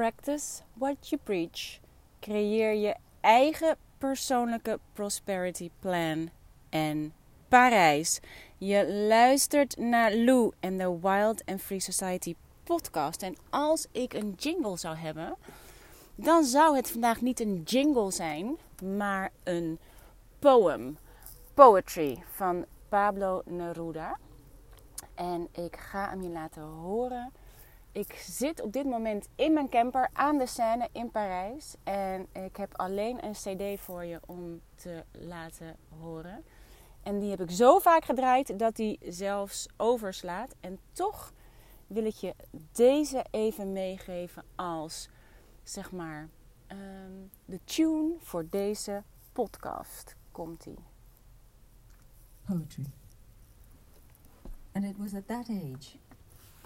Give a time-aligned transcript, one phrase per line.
[0.00, 1.78] Practice what you preach.
[2.20, 6.30] Creëer je eigen persoonlijke prosperity plan
[6.68, 7.12] en
[7.48, 8.20] Parijs.
[8.58, 13.22] Je luistert naar Lou en de Wild and Free Society podcast.
[13.22, 15.34] En als ik een jingle zou hebben,
[16.14, 18.56] dan zou het vandaag niet een jingle zijn,
[18.96, 19.78] maar een
[20.38, 20.98] poem.
[21.54, 24.18] Poetry van Pablo Neruda.
[25.14, 27.32] En ik ga hem je laten horen.
[27.92, 31.74] Ik zit op dit moment in mijn camper aan de Seine in Parijs.
[31.84, 36.44] En ik heb alleen een CD voor je om te laten horen.
[37.02, 40.54] En die heb ik zo vaak gedraaid dat die zelfs overslaat.
[40.60, 41.32] En toch
[41.86, 42.34] wil ik je
[42.72, 45.08] deze even meegeven als
[45.62, 46.28] zeg maar
[46.66, 47.12] ehm,
[47.44, 50.16] de tune voor deze podcast.
[50.32, 50.78] Komt ie.
[52.44, 52.86] Poetry.
[54.72, 55.98] And it was at that age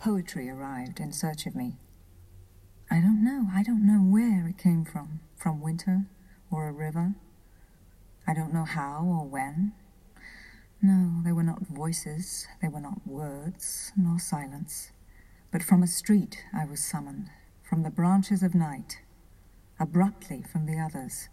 [0.05, 1.79] poetry arrived in search of me.
[2.91, 3.49] I don't know.
[3.55, 5.21] I don't know where it came from.
[5.35, 6.05] From winter
[6.51, 7.15] or a river.
[8.27, 9.73] I don't know how or when.
[10.83, 14.93] No, they were not voices, they were not words, nor silence.
[15.51, 17.30] But from a street I was summoned,
[17.63, 18.99] from the branches of night,
[19.80, 21.30] abruptly from the others.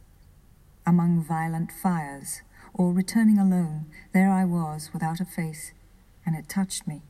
[0.87, 2.41] Among violent fires,
[2.73, 5.73] or returning alone, there I was without a face,
[6.25, 7.01] and it touched me.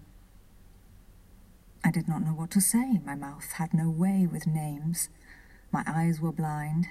[1.83, 2.99] I did not know what to say.
[3.03, 5.09] My mouth had no way with names.
[5.71, 6.87] My eyes were blind,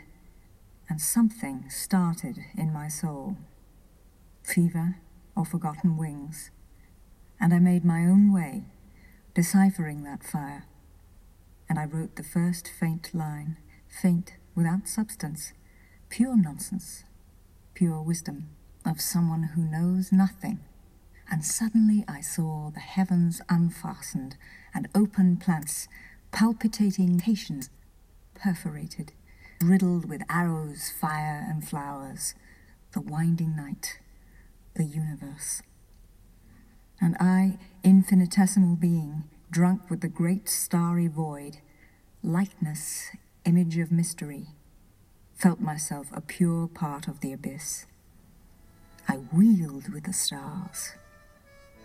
[0.88, 3.36] and something started in my soul.
[4.42, 4.96] Fever
[5.36, 6.50] or forgotten wings.
[7.40, 8.64] And I made my own way,
[9.34, 10.64] deciphering that fire.
[11.68, 15.52] And I wrote the first faint line, faint without substance,
[16.08, 17.04] pure nonsense,
[17.74, 18.48] pure wisdom
[18.84, 20.58] of someone who knows nothing.
[21.30, 24.36] And suddenly I saw the heavens unfastened
[24.74, 25.86] and open plants,
[26.32, 27.70] palpitating patience,
[28.34, 29.12] perforated,
[29.62, 32.34] riddled with arrows, fire, and flowers,
[32.92, 34.00] the winding night,
[34.74, 35.62] the universe.
[37.00, 41.58] And I, infinitesimal being, drunk with the great starry void,
[42.22, 43.10] lightness,
[43.44, 44.48] image of mystery,
[45.34, 47.86] felt myself a pure part of the abyss.
[49.08, 50.92] I wheeled with the stars.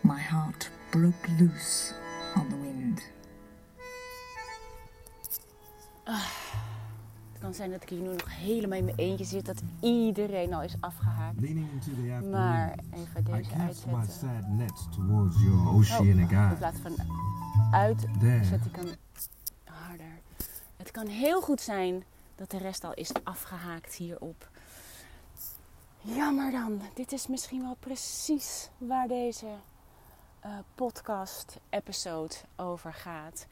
[0.05, 1.93] My heart broke loose
[2.35, 3.01] on the wind.
[7.31, 10.53] Het kan zijn dat ik hier nu nog helemaal in mijn eentje zit, dat iedereen
[10.53, 11.39] al is afgehaakt.
[12.31, 14.07] Maar even deze uitzetten.
[14.07, 16.95] sad net towards your oceanic Oh, in plaats van
[17.71, 18.07] uit
[18.41, 18.95] zet ik hem
[19.63, 20.19] harder.
[20.77, 22.03] Het kan heel goed zijn
[22.35, 24.49] dat de rest al is afgehaakt hierop.
[26.01, 26.81] Jammer dan.
[26.93, 29.47] Dit is misschien wel precies waar deze
[30.45, 33.47] eh, podcast-episode over gaat.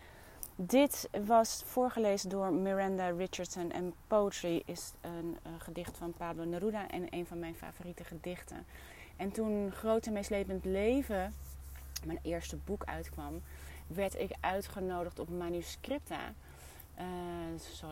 [0.56, 7.08] Dit was voorgelezen door Miranda Richardson en Poetry is een, gedicht van Pablo Neruda en
[7.10, 8.66] een van mijn favoriete gedichten.
[9.16, 11.34] En toen Groot en Meeslepend Leven,
[12.06, 13.42] mijn eerste boek uitkwam,
[13.88, 16.34] werd ik uitgenodigd op Manuscripta.
[16.96, 17.06] Eh,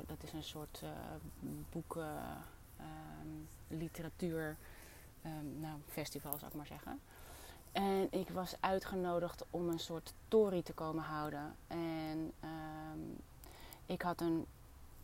[0.06, 0.90] dat is een soort eh,
[1.72, 2.18] boeken,
[2.78, 3.28] ehm,
[3.68, 4.58] literatuur,
[5.22, 7.00] ehm, nou, festival zou ik maar zeggen.
[7.72, 11.56] En ik was uitgenodigd om een soort tory te komen houden.
[11.68, 13.00] En ehm,
[13.86, 14.46] ik had een,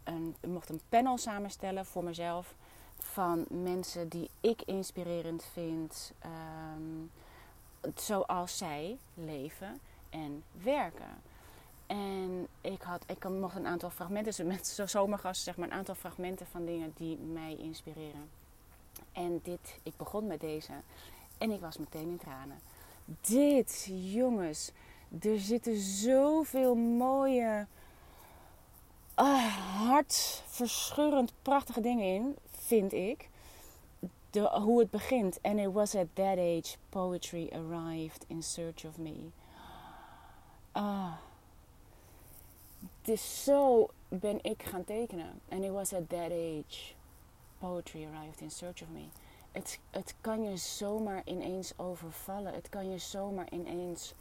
[0.03, 2.55] een, mocht een panel samenstellen voor mezelf
[2.99, 7.05] van mensen die ik inspirerend vind, ehm,
[7.95, 9.79] zoals zij leven
[10.09, 11.21] en werken.
[11.87, 15.95] En ik, had, ik mocht een aantal fragmenten, met zo- zomergasten zeg maar, een aantal
[15.95, 18.29] fragmenten van dingen die mij inspireren.
[19.11, 20.73] En dit, ik begon met deze
[21.37, 22.59] en ik was meteen in tranen.
[23.21, 24.71] Dit, jongens,
[25.21, 27.67] er zitten zoveel mooie,
[29.13, 29.55] ah,
[29.87, 33.29] hartverscheurend prachtige dingen in, vind ik.
[34.29, 35.39] De, hoe het begint.
[35.41, 39.29] And it was at that age poetry arrived in search of me.
[40.71, 41.13] Ah.
[43.01, 45.41] Dus zo ben ik gaan tekenen.
[45.49, 46.93] And it was at that age
[47.59, 49.07] poetry arrived in search of me.
[49.57, 52.53] Het, het kan je zomaar ineens overvallen.
[52.53, 54.13] Het kan je zomaar ineens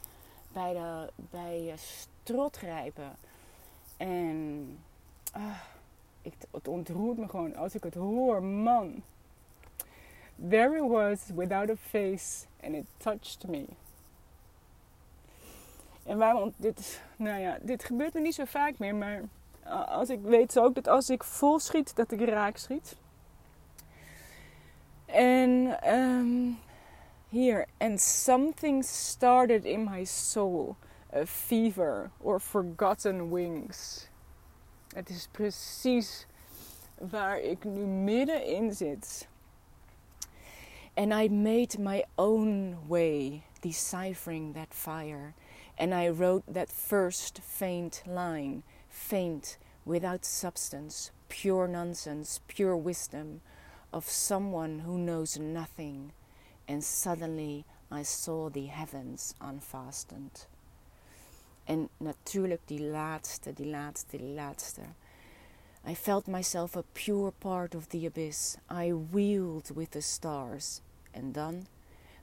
[0.51, 3.15] bij, de, bij je strot grijpen.
[3.97, 4.79] En
[5.31, 5.61] ah,
[6.21, 9.03] ik, het ontroert me gewoon als ik het hoor, man.
[10.49, 13.65] There it was without a face and it touched me.
[16.03, 19.21] En waarom dit, nou ja, dit gebeurt me niet zo vaak meer, maar
[19.87, 22.95] als ik weet ook dat als ik vol schiet, dat ik raak schiet.
[25.07, 26.57] En ehm, um,
[27.29, 30.77] hier, and something started in my soul,
[31.13, 34.07] a fever or forgotten wings.
[34.93, 36.25] Het is precies
[36.99, 39.27] waar ik nu middenin zit.
[40.95, 45.33] And I made my own way deciphering that fire.
[45.77, 53.41] And I wrote that first faint line, faint without substance, pure nonsense, pure wisdom
[53.91, 56.11] of someone who knows nothing.
[56.67, 60.47] And suddenly I saw the heavens unfastened.
[61.65, 64.81] En natuurlijk die laatste, die laatste, die laatste.
[65.85, 68.57] I felt myself a pure part of the abyss.
[68.69, 70.81] I wheeled with the stars.
[71.13, 71.67] And then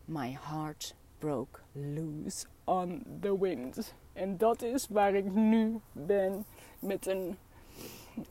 [0.06, 3.94] my heart broke loose on the wind.
[4.12, 6.44] En dat is waar ik nu ben.
[6.78, 7.36] Met een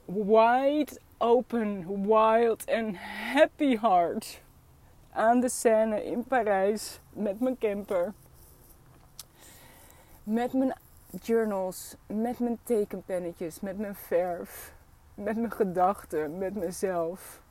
[0.06, 4.42] wide open, wild and happy heart.
[5.14, 8.14] Aan de scène in Parijs met mijn camper.
[10.24, 10.74] Met mijn
[11.22, 14.74] journals, met mijn tekenpennetjes, met mijn verf,
[15.14, 17.42] met mijn gedachten, met mezelf.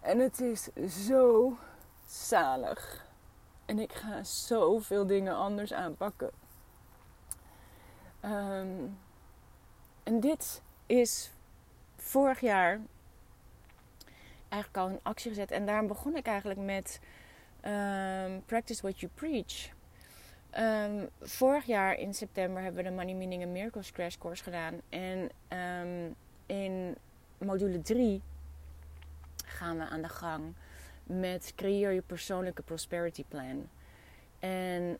[0.00, 0.68] En het is
[1.06, 1.56] zo
[2.06, 3.06] zalig.
[3.64, 6.30] En ik ga zoveel dingen anders aanpakken.
[8.20, 8.86] Ehm,
[10.02, 11.30] en dit is
[12.06, 12.80] vorig jaar
[14.48, 15.50] eigenlijk al in actie gezet.
[15.50, 17.00] En daarom begon ik eigenlijk met
[17.60, 19.74] ehm, Practice What You Preach.
[20.50, 24.80] Ehm, vorig jaar in september hebben we de Money Meaning and Miracles Crash Course gedaan.
[24.88, 26.10] En ehm,
[26.46, 26.96] in
[27.38, 28.22] module 3
[29.44, 30.54] gaan we aan de gang
[31.02, 33.68] met creëer je persoonlijke prosperity plan.
[34.38, 34.98] En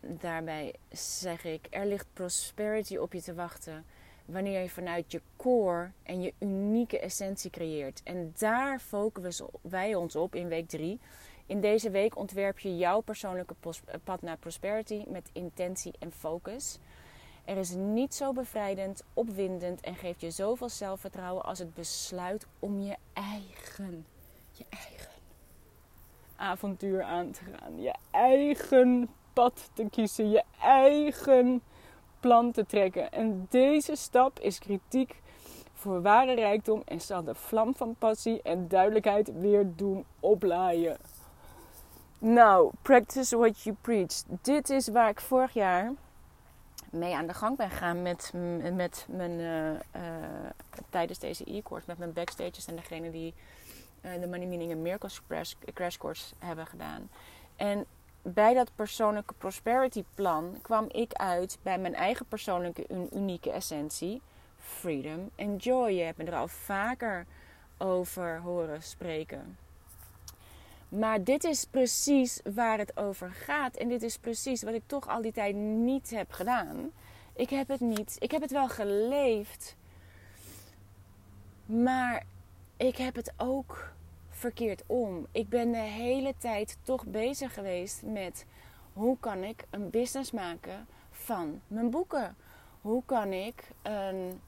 [0.00, 3.84] daarbij zeg ik, er ligt prosperity op je te wachten
[4.32, 8.00] wanneer je vanuit je core en je unieke essentie creëert.
[8.04, 11.00] En daar focussen wij ons op in week 3.
[11.46, 13.54] In deze week ontwerp je jouw persoonlijke
[14.04, 16.78] pad naar prosperity met intentie en focus.
[17.44, 22.80] Er is niet zo bevrijdend, opwindend en geeft je zoveel zelfvertrouwen als het besluit om
[22.80, 24.06] je eigen,
[24.52, 25.12] je eigen
[26.36, 27.82] avontuur aan te gaan.
[27.82, 31.62] Je eigen pad te kiezen, je eigen
[32.22, 33.12] plan te trekken.
[33.12, 35.20] En deze stap is kritiek
[35.74, 40.96] voor ware rijkdom en zal de vlam van passie en duidelijkheid weer doen oplaaien.
[42.18, 44.22] Nou, practice what you preach.
[44.42, 45.92] Dit is waar ik vorig jaar
[46.90, 48.32] mee aan de gang ben gegaan met,
[48.72, 49.80] met mijn, uh, uh,
[50.90, 53.34] tijdens deze e-course, met mijn backstages en degene die
[54.02, 57.10] uh, de Money Meaning and Miracles crash, crash Course hebben gedaan.
[57.56, 57.86] En
[58.22, 64.22] bij dat persoonlijke prosperity plan kwam ik uit bij mijn eigen persoonlijke unieke essentie,
[64.58, 65.90] freedom and joy.
[65.90, 67.26] Je hebt me er al vaker
[67.78, 69.56] over horen spreken.
[70.88, 73.76] Maar dit is precies waar het over gaat.
[73.76, 76.90] En dit is precies wat ik toch al die tijd niet heb gedaan.
[77.34, 78.16] Ik heb het niet.
[78.18, 79.76] Ik heb het wel geleefd.
[81.66, 82.26] Maar
[82.76, 83.92] ik heb het ook
[84.42, 85.26] verkeerd om.
[85.32, 88.46] Ik ben de hele tijd toch bezig geweest met
[88.92, 92.36] hoe kan ik een business maken van mijn boeken?
[92.80, 94.40] Hoe kan ik een,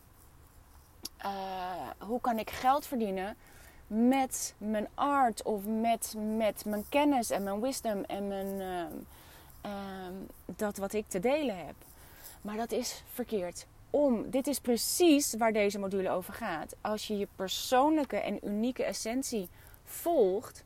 [1.25, 3.37] uh, hoe kan ik geld verdienen
[3.87, 9.73] met mijn art of met, met mijn kennis en mijn wisdom en mijn, uh, uh,
[10.56, 11.75] dat wat ik te delen heb?
[12.43, 14.31] Maar dat is verkeerd om.
[14.31, 16.75] Dit is precies waar deze module over gaat.
[16.80, 19.49] Als je je persoonlijke en unieke essentie
[19.85, 20.64] volgt,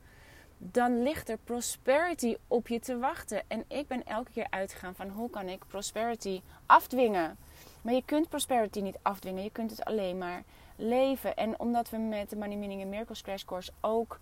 [0.57, 3.41] dan ligt er prosperity op je te wachten.
[3.47, 7.37] En ik ben elke keer uitgegaan van hoe kan ik prosperity afdwingen.
[7.81, 10.43] Maar je kunt prosperity niet afdwingen, je kunt het alleen maar
[10.75, 11.35] leven.
[11.35, 14.19] En omdat we met de Money Meaning and Miracles Crash Course ook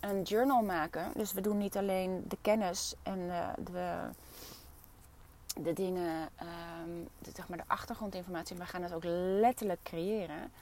[0.00, 1.12] een journal maken.
[1.16, 4.08] Dus we doen niet alleen de kennis en uh, de,
[5.60, 6.28] de dingen,
[6.86, 8.56] um, de, zeg maar de achtergrondinformatie.
[8.56, 9.04] Maar we gaan het ook
[9.40, 10.52] letterlijk creëren.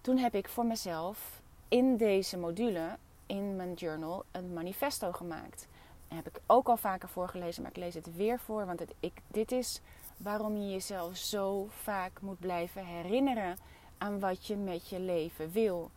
[0.00, 2.96] Toen heb ik voor mezelf in deze module,
[3.26, 5.68] in mijn journal, een manifesto gemaakt.
[6.08, 8.66] Daar heb ik ook al vaker voorgelezen, maar ik lees het weer voor.
[8.66, 9.80] Want het, ik, dit is
[10.16, 13.56] waarom je jezelf zo vaak moet blijven herinneren
[13.98, 15.90] aan wat je met je leven wil.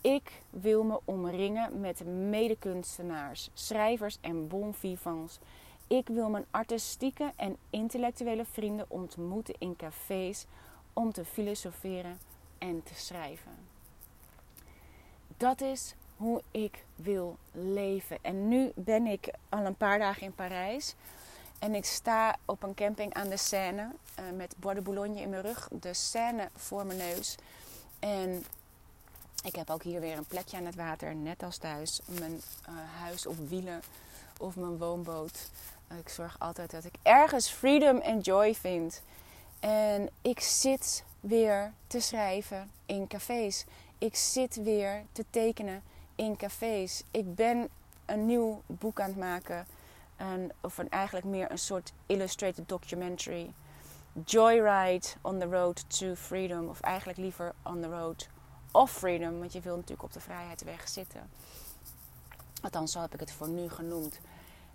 [0.00, 5.38] Ik wil me omringen met medekunstenaars, schrijvers en bon vivants.
[5.86, 10.46] Ik wil mijn artistieke en intellectuele vrienden ontmoeten in cafés
[10.92, 12.18] om te filosoferen
[12.58, 13.67] en te schrijven.
[15.38, 18.18] Dat is hoe ik wil leven.
[18.22, 20.94] En nu ben ik al een paar dagen in Parijs.
[21.58, 25.28] En ik sta op een camping aan de Seine uh, met Bois de Boulogne in
[25.28, 25.68] mijn rug.
[25.80, 27.34] De Seine voor mijn neus.
[27.98, 28.44] En
[29.44, 32.00] ik heb ook hier weer een plekje aan het water, net als thuis.
[32.04, 32.32] Mijn
[32.68, 33.82] uh, huis op wielen
[34.38, 35.50] of mijn woonboot.
[35.92, 39.02] Uh, ik zorg altijd dat ik ergens freedom en joy vind.
[39.60, 43.64] En ik zit weer te schrijven in cafés.
[43.98, 45.82] Ik zit weer te tekenen
[46.14, 47.02] in cafés.
[47.10, 47.68] Ik ben
[48.06, 49.66] een nieuw boek aan het maken.
[50.16, 53.52] Een, of eigenlijk meer een soort illustrated documentary.
[54.24, 56.68] Joyride on the road to freedom.
[56.68, 58.28] Of eigenlijk liever on the road
[58.72, 59.38] of freedom.
[59.38, 61.30] Want je wil natuurlijk op de vrijheidsweg zitten.
[62.62, 64.20] Althans, zo heb ik het voor nu genoemd.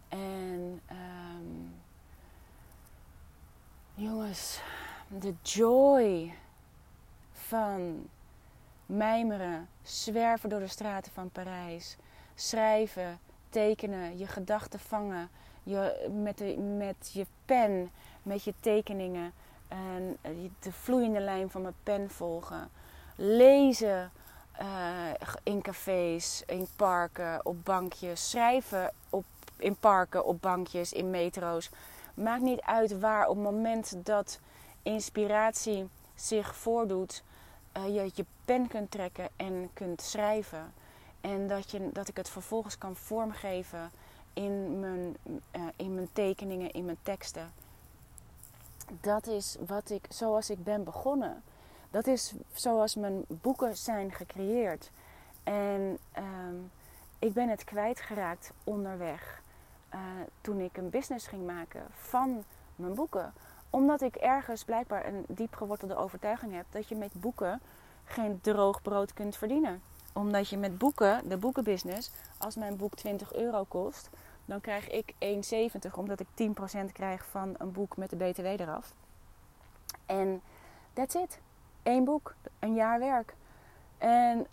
[0.10, 1.70] En ehm,
[3.94, 4.60] jongens,
[5.08, 6.34] de joy
[7.32, 8.10] van
[8.98, 11.98] mijmeren, zwerven door de straten van Parijs,
[12.36, 13.20] schrijven,
[13.50, 15.30] tekenen, je gedachten vangen,
[15.64, 17.92] je, met, de, met je pen,
[18.24, 19.34] met je tekeningen
[19.68, 20.18] en
[20.60, 22.70] de vloeiende lijn van mijn pen volgen,
[23.16, 24.12] lezen
[24.62, 25.10] uh,
[25.44, 29.26] in cafés, in parken, op bankjes, schrijven op,
[29.58, 31.70] in parken, op bankjes, in metro's.
[32.14, 34.40] Maakt niet uit waar op het moment dat
[34.82, 37.24] inspiratie zich voordoet,
[37.78, 40.74] uh, je je pen kunt trekken en kunt schrijven.
[41.22, 43.92] En dat, je, dat ik het vervolgens kan vormgeven
[44.34, 45.18] in mijn,
[45.56, 47.52] uh, in mijn tekeningen, in mijn teksten.
[49.02, 51.44] Dat is wat ik, zoals ik ben begonnen.
[51.92, 54.92] Dat is zoals mijn boeken zijn gecreëerd.
[55.44, 56.72] En um,
[57.20, 59.42] ik ben het kwijtgeraakt onderweg.
[59.94, 60.00] Uh,
[60.42, 62.44] toen ik een business ging maken van
[62.76, 63.34] mijn boeken.
[63.76, 67.62] Omdat ik ergens blijkbaar een diep gewortelde overtuiging heb dat je met boeken
[68.04, 69.82] geen droog brood kunt verdienen.
[70.14, 74.10] Omdat je met boeken, de boekenbusiness, als mijn boek 20 euro kost,
[74.46, 75.14] dan krijg ik
[75.86, 76.28] 1,70 omdat ik
[76.82, 78.94] 10% krijg van een boek met de BTW eraf.
[80.06, 80.42] En
[80.94, 81.40] that's it.
[81.84, 83.36] Eén boek, een jaar werk.
[83.98, 84.48] En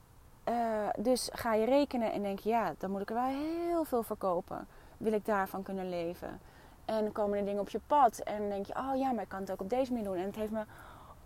[0.49, 3.85] uh, dus ga je rekenen en denk je, ja, dan moet ik er wel heel
[3.85, 4.67] veel verkopen.
[4.97, 6.41] Wil ik daarvan kunnen leven?
[6.91, 8.19] En komen er dingen op je pad.
[8.19, 10.17] En denk je, oh ja, maar ik kan het ook op deze manier doen.
[10.17, 10.65] En het heeft me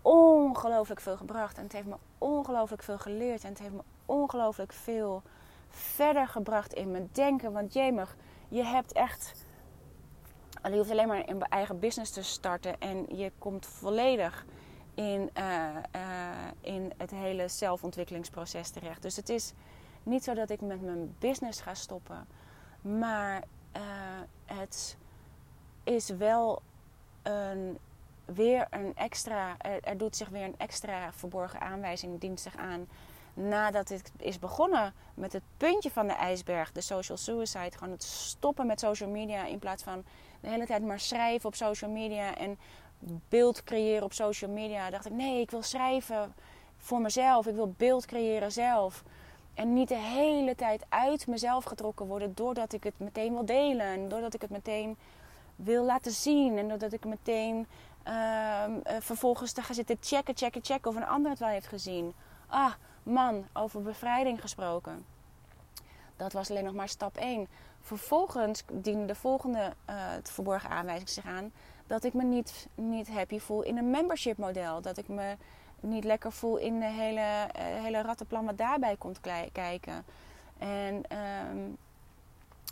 [0.03, 1.57] ongelooflijk veel gebracht.
[1.57, 3.43] En het heeft me ongelooflijk veel geleerd.
[3.43, 5.23] En het heeft me ongelooflijk veel
[5.69, 7.53] verder gebracht in mijn denken.
[7.53, 8.17] Want jemig,
[8.49, 9.47] je hebt echt...
[10.63, 12.81] Je hoeft alleen maar een eigen business te starten.
[12.81, 14.45] En je komt volledig
[14.95, 16.29] in, uh, uh,
[16.61, 19.03] in het hele zelfontwikkelingsproces terecht.
[19.03, 19.53] Dus het is
[20.03, 22.27] niet zo dat ik met mijn business ga stoppen.
[22.81, 23.43] Maar
[23.77, 23.83] uh,
[24.45, 24.97] het
[25.85, 26.63] is wel
[27.23, 27.79] een,
[28.25, 29.57] weer een extra.
[29.59, 32.87] Er, doet zich weer een extra verborgen aanwijzing dient zich aan.
[33.35, 37.77] Nadat het is begonnen met het puntje van de ijsberg, de social suicide.
[37.79, 40.05] Gewoon het stoppen met social media in plaats van
[40.41, 42.59] de hele tijd maar schrijven op social media en
[43.29, 44.91] beeld creëren op social media.
[44.91, 46.35] Dacht ik, nee, ik wil schrijven
[46.77, 47.47] voor mezelf.
[47.47, 49.03] Ik wil beeld creëren zelf.
[49.55, 53.87] En niet de hele tijd uit mezelf getrokken worden doordat ik het meteen wil delen.
[53.87, 54.97] En doordat ik het meteen
[55.57, 56.59] wil laten zien.
[56.59, 57.67] En doordat ik meteen
[58.09, 58.65] uh,
[58.99, 62.15] vervolgens te gaan zitten checken, checken, checken of een ander het wel heeft gezien.
[62.47, 65.05] Ah, man, over bevrijding gesproken.
[66.17, 67.49] Dat was alleen nog maar stap 1.
[67.81, 71.53] Vervolgens diende de volgende uh, verborgen aanwijzing zich aan
[71.87, 74.81] dat ik me niet, niet happy voel in een membership model.
[74.81, 75.37] Dat ik me
[75.81, 79.21] niet lekker voel in de hele, uh, hele rattenplan wat daarbij komt
[79.53, 80.05] kijken.
[80.59, 81.03] En
[81.51, 81.77] um,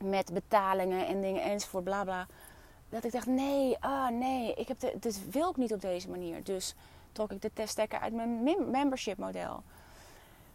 [0.02, 2.26] met betalingen en dingen enzovoort, bla bla.
[2.92, 6.10] Dat ik dacht, nee, ah nee, ik heb de, dit wil ik niet op deze
[6.10, 6.44] manier.
[6.44, 6.74] Dus
[7.12, 9.62] trok ik de teststekker uit mijn membership model.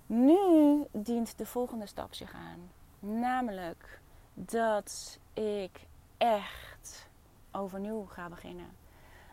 [0.05, 2.71] Nu dient de volgende stap zich aan.
[3.19, 3.99] Namelijk
[4.33, 5.79] dat ik
[6.17, 7.07] echt
[7.51, 8.69] overnieuw ga beginnen.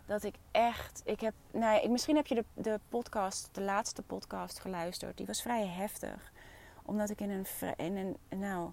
[0.07, 4.03] Dat ik echt, ik heb, nou ja, misschien heb je de, de podcast, de laatste
[4.03, 5.17] podcast geluisterd.
[5.17, 6.33] Die was vrij heftig.
[6.83, 7.47] Omdat ik in een,
[7.77, 8.71] in een nou,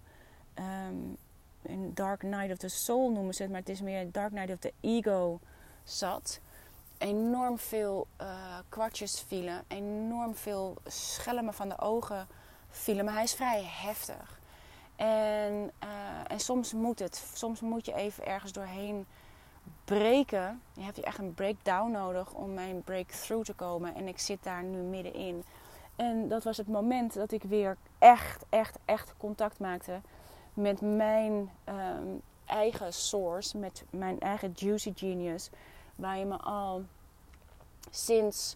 [0.87, 1.17] um,
[1.63, 4.51] een Dark Night of the Soul noemen ze het, maar het is meer Dark Night
[4.53, 5.39] of the Ego
[5.83, 6.39] zat.
[6.97, 12.27] Enorm veel uh, kwartjes vielen, enorm veel schelmen van de ogen
[12.69, 14.39] vielen, maar hij is vrij heftig.
[14.95, 15.89] En, uh,
[16.27, 19.05] en soms moet het, soms moet je even ergens doorheen
[19.85, 20.61] breken.
[20.73, 23.95] Je hebt echt een breakdown nodig om mijn breakthrough te komen.
[23.95, 25.43] En ik zit daar nu middenin.
[25.95, 30.01] En dat was het moment dat ik weer echt, echt, echt contact maakte
[30.53, 35.49] met mijn um, eigen source, met mijn eigen juicy genius.
[35.95, 36.83] Waar je me al
[37.89, 38.55] sinds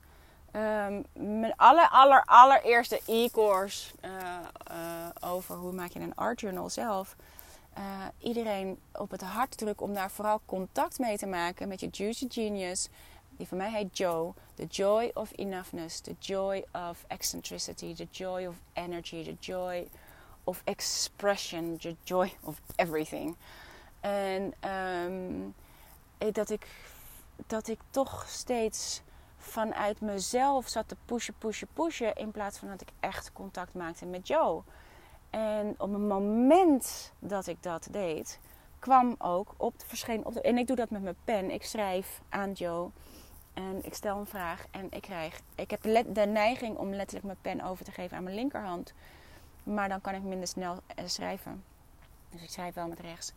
[0.51, 1.05] um,
[1.39, 4.11] mijn aller, aller, allereerste e-course uh,
[4.71, 7.15] uh, over hoe maak je een art journal zelf
[7.77, 7.83] uh,
[8.19, 12.25] iedereen op het hart druk om daar vooral contact mee te maken met je Juicy
[12.29, 12.89] Genius.
[13.37, 14.33] Die van mij heet Joe.
[14.53, 15.99] The joy of enoughness.
[15.99, 17.95] The joy of eccentricity.
[17.95, 19.23] The joy of energy.
[19.23, 19.87] The joy
[20.45, 21.77] of expression.
[21.77, 23.35] The joy of everything.
[23.99, 25.53] En um,
[26.31, 26.67] dat, ik,
[27.47, 29.01] dat ik toch steeds
[29.37, 32.15] vanuit mezelf zat te pushen, pushen, pushen.
[32.15, 34.61] In plaats van dat ik echt contact maakte met Joe.
[35.29, 38.39] En op het moment dat ik dat deed,
[38.79, 41.51] kwam ook op, verscheen op de, en ik doe dat met mijn pen.
[41.51, 42.89] Ik schrijf aan Joe
[43.53, 45.41] en ik stel een vraag en ik krijg.
[45.55, 48.93] Ik heb de, de neiging om letterlijk mijn pen over te geven aan mijn linkerhand.
[49.65, 51.63] Maar dan kan ik minder snel eh, schrijven.
[52.29, 53.31] Dus ik schrijf wel met rechts.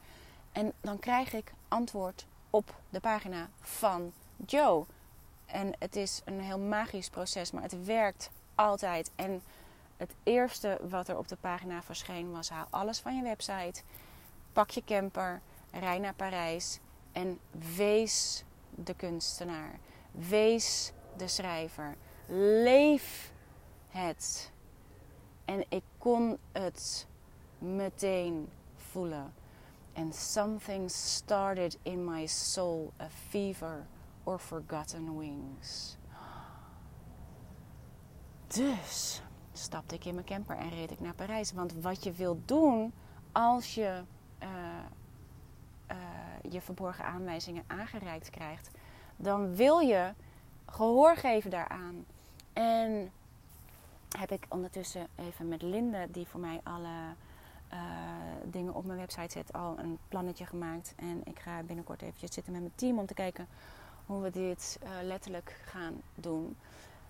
[0.52, 4.12] En dan krijg ik antwoord op de pagina van
[4.46, 4.84] Joe.
[5.46, 9.10] En het is een heel magisch proces, maar het werkt altijd.
[9.14, 9.42] En
[9.96, 13.82] het eerste wat er op de pagina verscheen was: haal alles van je website,
[14.52, 15.40] pak je camper,
[15.72, 16.78] rij naar Parijs
[17.12, 17.38] en
[17.76, 18.44] wees
[18.74, 19.78] de kunstenaar.
[20.10, 21.96] Wees de schrijver.
[22.62, 23.32] Leef
[23.88, 24.50] het.
[25.48, 27.06] En ik kon het
[27.58, 29.32] meteen voelen.
[29.92, 33.86] And something started in my soul, a fever
[34.24, 35.96] or forgotten wings.
[38.46, 41.52] Dus stapte ik in mijn camper en reed ik naar Parijs.
[41.52, 42.92] Want wat je wilt doen
[43.32, 44.02] als je
[44.42, 44.48] uh,
[45.90, 45.96] uh,
[46.50, 48.70] je verborgen aanwijzingen aangereikt krijgt,
[49.16, 50.12] dan wil je
[50.66, 52.04] gehoor geven daaraan.
[52.52, 53.12] En
[54.16, 57.14] heb ik ondertussen even met Linde, die voor mij alle
[57.72, 57.78] uh,
[58.44, 60.92] dingen op mijn website zet, al een plannetje gemaakt.
[60.96, 63.48] En ik ga binnenkort eventjes zitten met mijn team om te kijken
[64.06, 66.56] hoe we dit uh, letterlijk gaan doen.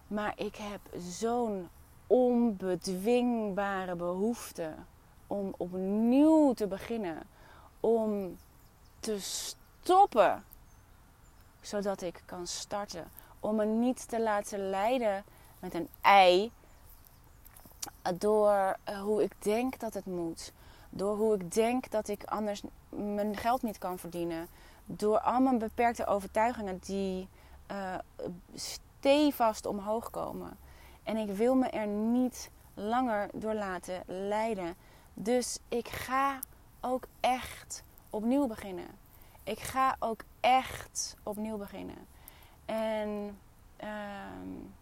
[0.06, 1.68] Maar ik heb zo'n
[2.06, 4.74] onbedwingbare behoefte
[5.26, 7.22] om opnieuw te beginnen.
[7.80, 8.36] Om
[9.00, 10.44] te stoppen.
[11.60, 13.08] Zodat ik kan starten.
[13.40, 15.24] Om me niet te laten leiden
[15.58, 16.52] met een ei.
[18.14, 20.52] Door uh, hoe ik denk dat het moet.
[20.90, 24.48] Door hoe ik denk dat ik anders mijn geld niet kan verdienen.
[24.86, 27.28] Door al mijn beperkte overtuigingen die
[27.70, 27.94] uh,
[28.54, 30.56] stevast omhoog komen.
[31.02, 34.74] En ik wil me er niet langer door laten leiden.
[35.14, 36.38] Dus ik ga
[36.80, 38.88] ook echt opnieuw beginnen.
[39.44, 42.06] Ik ga ook echt opnieuw beginnen.
[42.64, 43.38] En
[43.80, 44.74] um,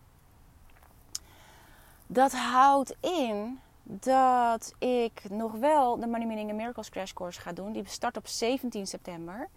[2.07, 7.53] dat houdt in dat ik nog wel de Money Meaning and Miracles Crash Course ga
[7.53, 7.73] doen.
[7.73, 9.49] Die start op 17 september.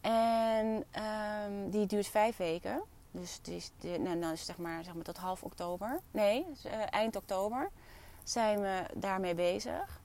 [0.00, 0.84] En
[1.46, 2.82] um, die duurt vijf weken.
[3.10, 6.00] Dus die is, die, nou, dan is zeg maar, zeg maar tot half oktober.
[6.10, 7.70] Nee, dus, uh, eind oktober
[8.24, 10.00] zijn we daarmee bezig.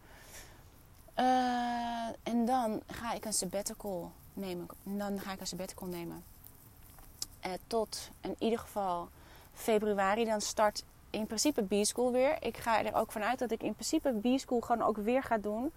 [1.20, 4.68] Uh, en dan ga ik een sabbatical nemen.
[4.84, 6.24] Dan ga ik een sabbatical nemen.
[7.46, 9.10] Uh, tot in ieder geval
[9.54, 10.26] februari.
[10.26, 10.84] Dan start
[11.16, 12.38] in principe B-School weer.
[12.40, 15.72] Ik ga er ook vanuit dat ik in principe B-School gewoon ook weer ga doen.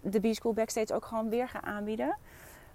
[0.00, 2.16] de B-School Backstage ook gewoon weer ga aanbieden.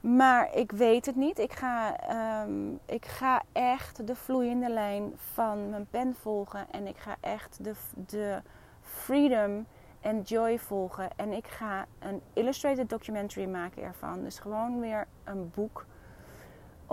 [0.03, 1.39] Maar ik weet het niet.
[1.39, 1.95] Ik ga,
[2.43, 6.71] um, ik ga echt de vloeiende lijn van mijn pen volgen.
[6.71, 7.73] En ik ga echt de,
[8.07, 8.41] de
[8.81, 9.65] freedom
[10.01, 11.09] en joy volgen.
[11.15, 14.23] En ik ga een illustrated documentary maken ervan.
[14.23, 15.85] Dus gewoon weer een boek.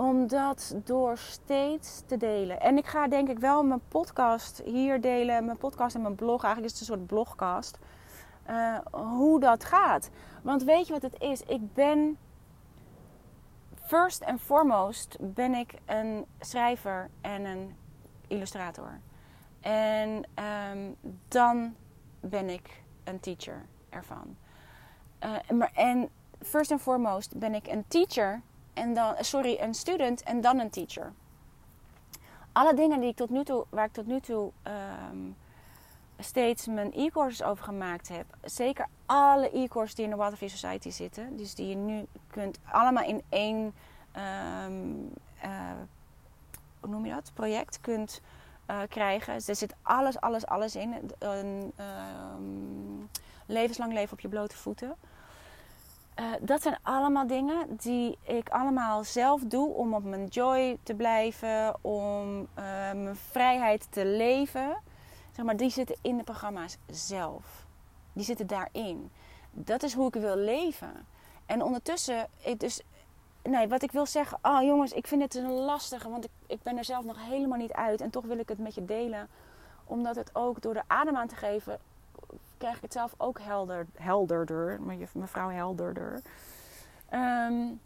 [0.00, 2.60] Om dat door steeds te delen.
[2.60, 5.44] En ik ga denk ik wel mijn podcast hier delen.
[5.44, 6.42] Mijn podcast en mijn blog.
[6.42, 7.78] Eigenlijk is het een soort blogcast.
[8.50, 10.10] Uh, hoe dat gaat.
[10.42, 11.42] Want weet je wat het is?
[11.42, 12.18] Ik ben
[13.74, 17.76] first and foremost ben ik een schrijver en een
[18.26, 19.00] illustrator.
[19.60, 20.24] En
[20.70, 20.96] um,
[21.28, 21.74] dan
[22.20, 24.36] ben ik een teacher ervan.
[25.24, 26.08] Uh, maar, en
[26.42, 28.42] first and foremost ben ik een teacher
[28.80, 31.12] en dan, sorry, een student en dan een teacher.
[32.52, 34.50] Alle dingen die ik tot nu toe, waar ik tot nu toe
[35.10, 35.36] um,
[36.18, 38.26] steeds mijn e-courses over gemaakt heb.
[38.44, 41.36] Zeker alle e-courses die in de Waterfree Society zitten.
[41.36, 43.74] Dus die je nu kunt allemaal in één
[44.66, 45.12] um,
[45.44, 45.72] uh,
[46.80, 47.30] hoe noem je dat?
[47.34, 48.20] project kunt
[48.70, 49.34] uh, krijgen.
[49.34, 51.12] Dus er zit alles, alles, alles in.
[51.18, 51.72] Een
[52.36, 53.08] um,
[53.46, 54.94] levenslang leven op je blote voeten.
[56.20, 60.94] Uh, dat zijn allemaal dingen die ik allemaal zelf doe om op mijn joy te
[60.94, 64.76] blijven, om mijn vrijheid te leven
[65.40, 67.66] Zeg maar, die zitten in de programma's zelf.
[68.12, 69.10] Die zitten daarin.
[69.50, 71.06] Dat is hoe ik wil leven.
[71.46, 72.82] En ondertussen, dus,
[73.42, 76.62] nee, wat ik wil zeggen, oh jongens, ik vind het een lastige, want ik, ik
[76.62, 78.00] ben er zelf nog helemaal niet uit.
[78.00, 79.28] En toch wil ik het met je delen,
[79.84, 81.78] omdat het ook door de adem aan te geven,
[82.58, 84.80] krijg ik het zelf ook helder, helderder,
[85.12, 86.20] mevrouw helderder.
[87.14, 87.80] Um,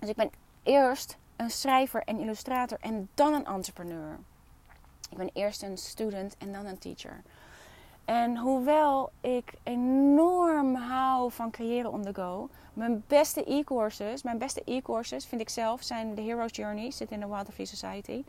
[0.00, 0.30] dus ik ben
[0.62, 4.18] eerst een schrijver en illustrator en dan een entrepreneur.
[5.10, 7.22] Ik ben eerst een student en dan een teacher.
[8.04, 14.62] En hoewel ik enorm hou van creëren on the go, mijn beste e-courses, mijn beste
[14.64, 18.24] e-courses vind ik zelf zijn de Hero's Journey, zit in de Wild Free Society,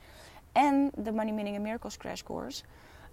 [0.51, 2.63] en de Money Meaning and Miracles Crash Course.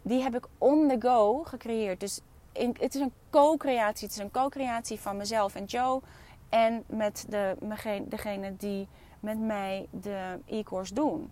[0.02, 2.00] Die heb ik on the go gecreëerd.
[2.00, 2.20] Dus
[2.58, 4.06] het is een co-creatie.
[4.06, 6.00] Het is een co-creatie van mezelf en Joe
[6.48, 7.56] en met de,
[8.08, 8.88] degene die
[9.20, 11.30] met mij de e-course doen.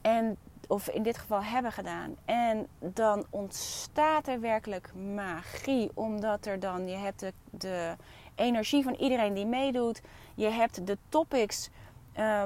[0.00, 0.36] En
[0.68, 2.16] of in dit geval hebben gedaan.
[2.24, 5.90] En dan ontstaat er werkelijk magie.
[5.94, 7.96] Omdat er dan, je hebt de,
[8.34, 10.00] energie van iedereen die meedoet.
[10.34, 11.68] Je hebt de topics
[12.18, 12.42] uh,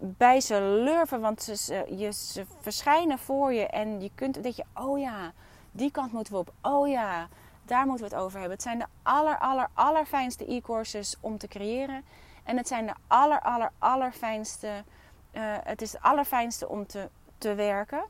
[0.00, 1.20] bij ze lurven.
[1.20, 3.66] Want ze, je, ze verschijnen voor je.
[3.66, 5.32] En je kunt, dat je, oh ja,
[5.72, 6.52] die kant moeten we op.
[6.62, 7.28] Oh ja,
[7.64, 8.56] daar moeten we het over hebben.
[8.56, 12.04] Het zijn de aller, aller, allerfijnste e-courses om te creëren.
[12.44, 14.84] En het zijn de aller, aller, allerfijnste...
[15.32, 17.08] Uh, het is het allerfijnste om te
[17.40, 18.04] te werken.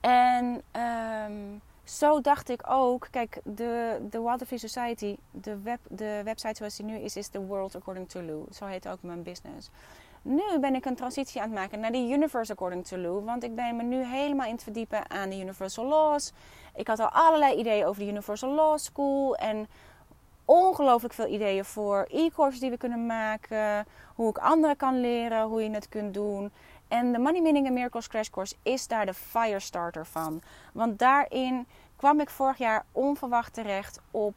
[0.00, 0.62] En
[1.30, 6.76] um, zo dacht ik ook, kijk, de, de Waterfree Society, de, web, de website zoals
[6.76, 8.44] die nu is, is The World According to Lou.
[8.52, 9.70] Zo heet ook mijn business.
[10.28, 13.24] Nu ben ik een transitie aan het maken naar de Universe According to Lou.
[13.24, 16.32] Want ik ben me nu helemaal in het verdiepen aan de Universal Laws.
[16.74, 19.36] Ik had al allerlei ideeën over de Universal Law School.
[19.36, 19.68] En
[20.44, 23.86] ongelooflijk veel ideeën voor e-courses die we kunnen maken.
[24.14, 26.52] Hoe ik anderen kan leren, hoe je het kunt doen.
[26.88, 30.42] En de Money Meaning and Miracles Crash Course is daar de firestarter van.
[30.72, 34.34] Want daarin kwam ik vorig jaar onverwacht terecht op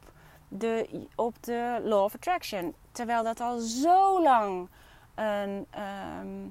[0.48, 2.74] de, op de Law of Attraction.
[2.92, 4.68] Terwijl dat al zo lang
[5.14, 6.46] een, ehm,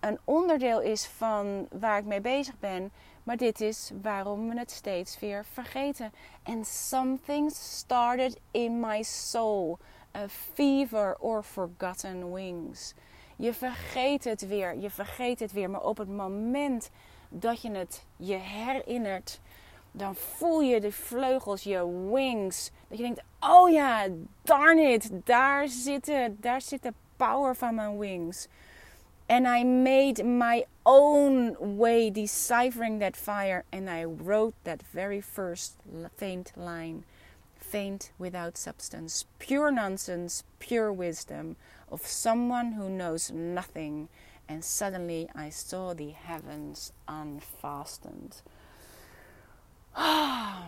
[0.00, 2.90] een onderdeel is van waar ik mee bezig ben.
[3.22, 6.12] Maar dit is waarom we het steeds weer vergeten.
[6.42, 9.78] And something started in my soul.
[10.16, 12.94] A fever or forgotten wings.
[13.36, 15.70] Je vergeet het weer, je vergeet het weer.
[15.70, 16.90] Maar op het moment
[17.28, 19.40] dat je het je herinnert,
[19.92, 22.70] dan voel je de vleugels, je wings.
[22.88, 24.06] Dat je denkt, oh ja,
[24.42, 28.48] darn it, daar zit, het, daar zit de power van mijn wings.
[29.28, 33.64] And I made my own way deciphering that fire.
[33.70, 35.76] And I wrote that very first
[36.16, 37.04] faint line.
[37.54, 39.26] Faint without substance.
[39.38, 41.56] Pure nonsense, pure wisdom
[41.88, 44.08] of someone who knows nothing.
[44.48, 48.42] And suddenly I saw the heavens unfastened.
[49.94, 50.64] Ah,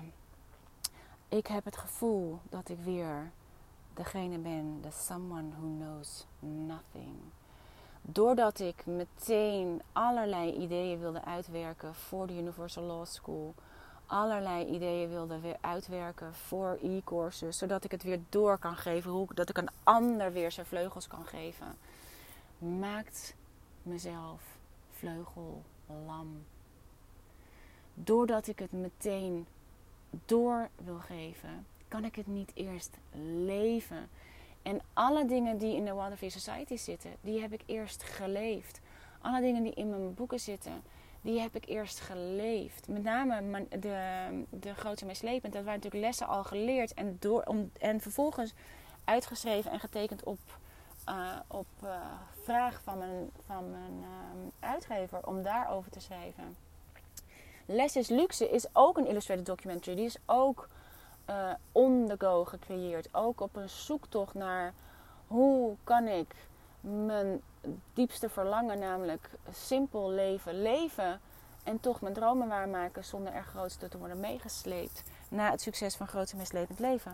[1.29, 3.33] ik heb het gevoel dat ik weer
[3.95, 7.17] degene ben, the someone who knows nothing.
[8.03, 13.55] Doordat ik meteen allerlei ideeën wilde uitwerken voor de Universal Law School
[14.13, 17.59] allerlei ideeën wilde weer uitwerken voor e-courses.
[17.59, 19.11] Zodat ik het weer door kan geven.
[19.11, 21.79] Hoe, dat ik een ander weer zijn vleugels kan geven.
[22.59, 23.35] Maakt
[23.83, 24.43] mezelf
[24.91, 26.45] vleugellam.
[27.95, 29.47] Doordat ik het meteen
[30.27, 32.97] door wil geven, kan ik het niet eerst
[33.45, 34.09] leven.
[34.63, 38.81] En alle dingen die in de Waterfree Society zitten, die heb ik eerst geleefd.
[39.21, 40.83] Alle dingen die in mijn boeken zitten,
[41.21, 42.89] die heb ik eerst geleefd.
[42.89, 45.53] Met name de, de grootste meeslepend.
[45.53, 46.95] Dat waren natuurlijk lessen al geleerd.
[46.95, 48.55] En, door, om, en vervolgens
[49.05, 50.41] uitgeschreven en getekend op,
[51.09, 51.91] uh, op uh,
[52.43, 56.57] vraag van mijn, van mijn uh, uitgever om daarover te schrijven.
[57.67, 59.97] Les is Luxe is ook een illustrated documentary.
[59.97, 60.69] Die is ook
[61.73, 63.09] on the go gecreëerd.
[63.15, 64.73] Ook op een zoektocht naar
[65.27, 66.35] hoe kan ik
[66.81, 67.41] mijn
[67.93, 71.21] diepste verlangen, namelijk simpel leven, leven
[71.65, 76.09] en toch mijn dromen waarmaken zonder er grootste te worden meegesleept na het succes van
[76.09, 77.13] grootste mislepend leven.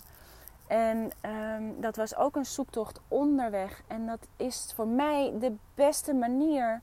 [0.66, 3.82] En um, dat was ook een zoektocht onderweg.
[3.86, 6.80] En dat is voor mij de beste manier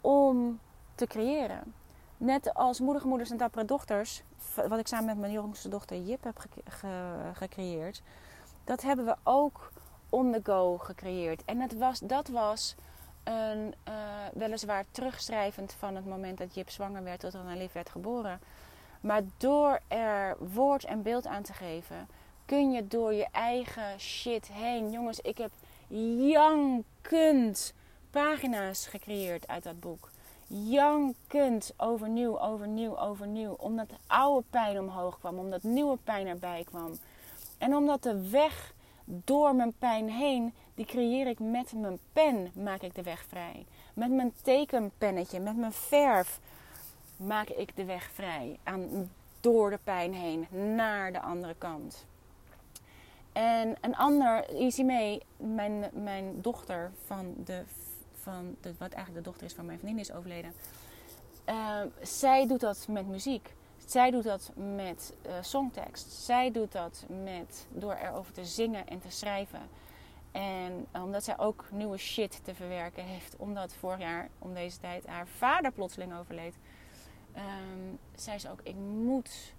[0.00, 0.60] om
[0.94, 1.74] te creëren.
[2.16, 4.22] Net als moedige moeders en dappere dochters,
[4.54, 6.46] wat ik samen met mijn jongste dochter Jip heb
[7.32, 8.02] gecreëerd,
[8.64, 9.72] dat hebben we ook
[10.08, 11.44] on the go gecreëerd.
[11.44, 12.74] En dat was, dat was
[13.24, 13.94] een, uh,
[14.32, 18.40] weliswaar terugschrijvend van het moment dat Jip zwanger werd tot er lief werd geboren.
[19.00, 22.08] Maar door er woord en beeld aan te geven,
[22.44, 24.90] kun je door je eigen shit heen.
[24.90, 25.50] Jongens, ik heb
[26.28, 27.74] jankend
[28.10, 30.10] pagina's gecreëerd uit dat boek.
[30.52, 33.52] Jankend overnieuw, overnieuw, overnieuw.
[33.52, 36.98] Omdat oude pijn omhoog kwam, omdat nieuwe pijn erbij kwam.
[37.58, 42.82] En omdat de weg door mijn pijn heen, die creëer ik met mijn pen, maak
[42.82, 43.66] ik de weg vrij.
[43.94, 46.40] Met mijn tekenpennetje, met mijn verf,
[47.16, 48.58] maak ik de weg vrij.
[48.62, 49.10] Aan,
[49.40, 52.06] door de pijn heen, naar de andere kant.
[53.32, 54.44] En een ander,
[54.84, 57.62] mee, mijn, mijn dochter van de,
[58.78, 60.52] wat eigenlijk de dochter is van mijn vriendin is overleden.
[61.48, 63.54] Uh, zij doet dat met muziek.
[63.86, 66.12] Zij doet dat met uh, songtekst.
[66.12, 69.60] Zij doet dat met, door erover te zingen en te schrijven.
[70.32, 73.36] En omdat zij ook nieuwe shit te verwerken heeft.
[73.36, 76.54] Omdat vorig jaar om deze tijd haar vader plotseling overleed.
[77.36, 79.54] Um, zei ze ook, ik moet,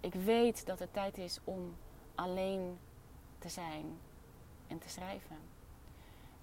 [0.00, 1.76] ik weet dat het tijd is om
[2.14, 2.78] alleen
[3.38, 3.98] te zijn
[4.66, 5.36] en te schrijven.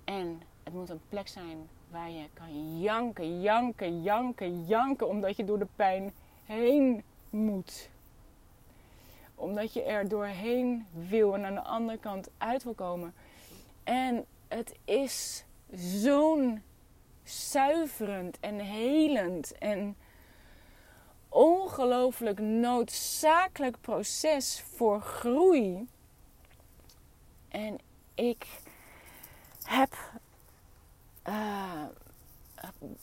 [0.03, 5.45] En het moet een plek zijn waar je kan janken, janken, janken, janken, omdat je
[5.45, 6.13] door de pijn
[6.45, 7.89] heen moet.
[9.35, 13.13] Omdat je er doorheen wil en aan de andere kant uit wil komen.
[13.83, 16.61] En het is zo'n
[17.23, 19.95] zuiverend en helend en
[21.29, 25.87] ongelooflijk noodzakelijk proces voor groei.
[27.49, 27.79] En
[28.13, 28.45] ik
[29.63, 29.95] heb,
[31.27, 31.83] uh,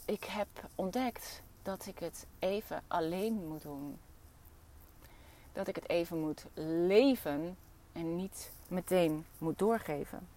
[0.04, 3.98] ik heb ontdekt dat ik het even alleen moet doen.
[5.52, 7.56] Dat ik het even moet leven
[7.92, 10.28] en niet meteen moet doorgeven.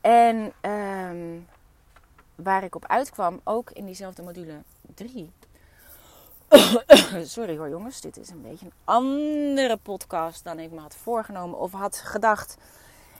[0.00, 1.48] En um,
[2.34, 4.62] waar ik op uitkwam, ook in diezelfde module
[4.94, 5.30] 3.
[7.24, 11.58] Sorry hoor jongens, dit is een beetje een andere podcast dan ik me had voorgenomen
[11.58, 12.56] of had gedacht.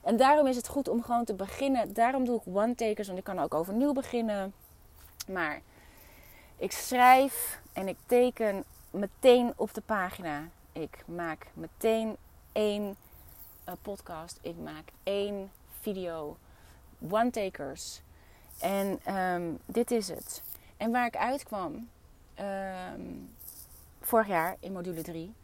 [0.03, 1.93] En daarom is het goed om gewoon te beginnen.
[1.93, 4.53] Daarom doe ik one-takers, want ik kan ook overnieuw beginnen.
[5.27, 5.61] Maar
[6.57, 10.49] ik schrijf en ik teken meteen op de pagina.
[10.73, 12.17] Ik maak meteen
[12.53, 12.97] één
[13.69, 14.39] uh, podcast.
[14.43, 16.37] Ik maak één video.
[17.11, 18.01] One-takers.
[18.61, 20.43] En um, dit is het.
[20.77, 21.89] En waar ik uitkwam
[22.41, 23.35] um,
[24.01, 25.35] vorig jaar in module 3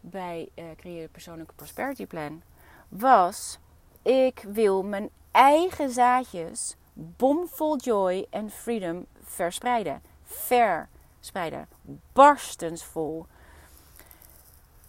[0.00, 2.42] bij uh, Creëer Persoonlijke Prosperity Plan
[2.88, 3.58] was:
[4.04, 10.02] ik wil mijn eigen zaadjes bomvol joy en freedom verspreiden.
[10.22, 11.68] Verspreiden.
[12.12, 13.26] Barstensvol.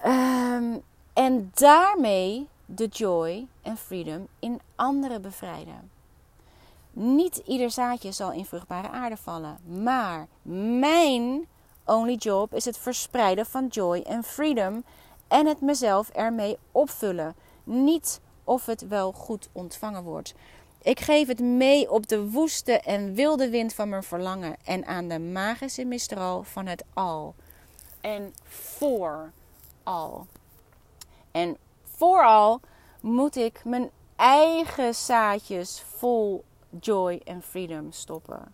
[0.06, 5.92] Um, en daarmee de joy en freedom in anderen bevrijden.
[6.92, 10.28] Niet ieder zaadje zal in vruchtbare aarde vallen, maar
[10.82, 11.48] mijn
[11.86, 14.84] only job is het verspreiden van joy en freedom
[15.28, 17.36] en het mezelf ermee opvullen.
[17.64, 20.34] Niet of het wel goed ontvangen wordt.
[20.82, 25.08] Ik geef het mee op de woeste en wilde wind van mijn verlangen en aan
[25.08, 27.36] de magische mistral van het al.
[28.02, 29.32] En voor
[29.84, 30.28] al.
[31.32, 32.60] En vooral
[33.00, 36.44] moet ik mijn eigen zaadjes vol
[36.80, 38.54] joy en freedom stoppen.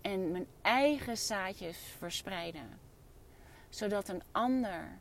[0.00, 2.78] En mijn eigen zaadjes verspreiden.
[3.68, 4.98] Zodat een ander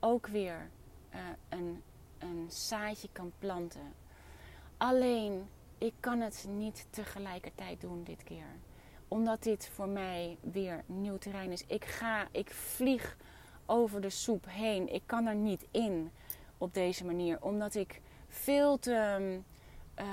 [0.00, 0.70] ook weer
[1.14, 1.82] uh, een,
[2.22, 3.94] een zaadje kan planten.
[4.76, 8.46] Alleen, ik kan het niet tegelijkertijd doen dit keer.
[9.08, 11.64] Omdat dit voor mij weer nieuw terrein is.
[11.66, 13.16] Ik ga, ik vlieg
[13.66, 14.94] over de soep heen.
[14.94, 16.10] Ik kan er niet in
[16.58, 17.38] op deze manier.
[17.40, 19.38] Omdat ik veel te.
[19.98, 20.06] Uh,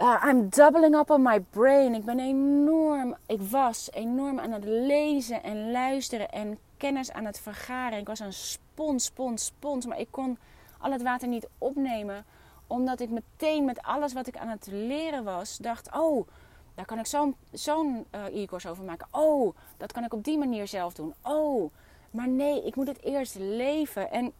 [0.00, 1.94] uh, I'm doubling up on my brain.
[1.94, 7.40] Ik ben enorm, ik was enorm aan het lezen en luisteren en kennis aan het
[7.40, 7.98] vergaren.
[7.98, 9.86] Ik was een spons, spons, spons.
[9.86, 10.38] Maar ik kon
[10.78, 12.24] al het water niet opnemen.
[12.66, 16.28] Omdat ik meteen met alles wat ik aan het leren was, dacht: oh,
[16.74, 17.06] daar kan ik
[17.52, 19.06] zo'n uh, e-course over maken.
[19.10, 21.14] Oh, dat kan ik op die manier zelf doen.
[21.22, 21.72] Oh,
[22.10, 24.10] maar nee, ik moet het eerst leven.
[24.10, 24.32] En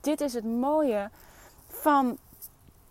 [0.00, 1.10] dit is het mooie
[1.68, 2.18] van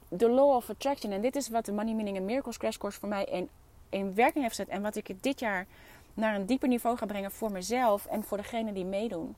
[0.07, 1.11] de Law of Attraction.
[1.11, 3.49] En dit is wat de Money Meaning and Miracles Crash Course voor mij in,
[3.89, 4.73] in werking heeft gezet.
[4.73, 5.67] En wat ik dit jaar
[6.15, 9.35] naar een dieper niveau ga brengen voor mezelf en voor degenen die meedoen.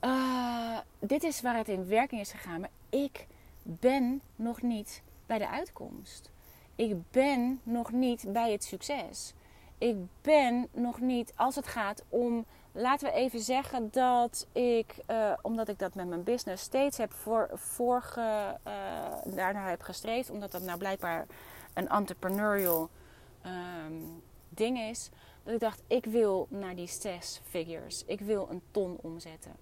[0.00, 2.60] Uh, dit is waar het in werking is gegaan.
[2.60, 3.26] Maar ik
[3.62, 6.30] ben nog niet bij de uitkomst.
[6.74, 9.34] Ik ben nog niet bij het succes.
[9.78, 15.32] Ik ben nog niet als het gaat om laten we even zeggen dat ik, uh,
[15.42, 18.72] omdat ik dat met mijn business steeds heb voor, voorge, uh,
[19.24, 21.26] daarna heb gestreefd, omdat dat nou blijkbaar
[21.74, 22.88] een entrepreneurial
[23.46, 24.22] um,
[24.56, 25.10] ding is,
[25.42, 28.04] dat ik dacht, ik wil naar die zes figures.
[28.06, 29.52] Ik wil een ton omzetten.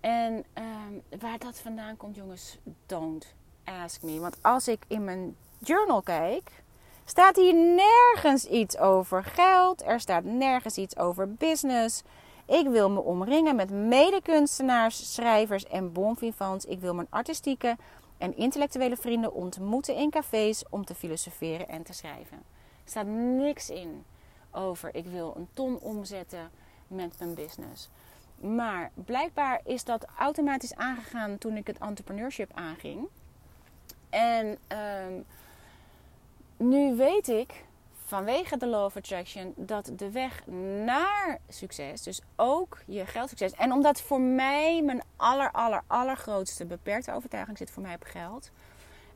[0.00, 3.34] En um, waar dat vandaan komt, jongens, don't
[3.64, 4.18] ask me.
[4.18, 6.62] Want als ik in mijn journal kijk,
[7.04, 9.84] staat hier nergens iets over geld.
[9.84, 12.02] Er staat nergens iets over business.
[12.46, 16.64] Ik wil me omringen met medekunstenaars, schrijvers en bonvivants.
[16.64, 17.76] Ik wil mijn artistieke
[18.18, 22.53] en intellectuele vrienden ontmoeten in cafés om te filosoferen en te schrijven.
[22.84, 24.04] Staat niks in
[24.50, 26.50] over ik wil een ton omzetten
[26.86, 27.88] met mijn business.
[28.36, 33.08] Maar blijkbaar is dat automatisch aangegaan toen ik het entrepreneurship aanging.
[34.10, 35.24] En um,
[36.56, 37.64] nu weet ik
[38.04, 40.46] vanwege de law of attraction dat de weg
[40.84, 47.12] naar succes, dus ook je geldsucces, en omdat voor mij mijn aller, aller, allergrootste beperkte
[47.12, 48.50] overtuiging zit voor mij op geld,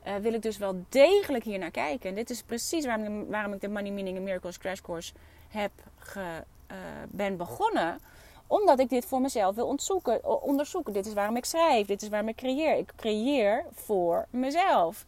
[0.06, 2.08] uh, wil ik dus wel degelijk hier naar kijken.
[2.08, 5.12] En dit is precies waarom, ik de Money Meaning and Miracles Crash Course
[5.48, 6.76] heb ge, uh,
[7.08, 8.00] ben begonnen
[8.48, 9.76] omdat ik dit voor mezelf wil
[10.22, 10.92] onderzoeken.
[10.92, 11.86] Dit is waarom ik schrijf.
[11.86, 12.76] Dit is waarom ik creëer.
[12.76, 15.04] Ik creëer voor mezelf.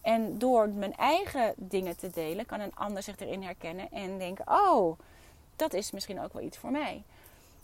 [0.00, 4.44] En door mijn eigen dingen te delen, kan een ander zich erin herkennen en denken:
[4.48, 4.98] oh,
[5.56, 7.02] dat is misschien ook wel iets voor mij.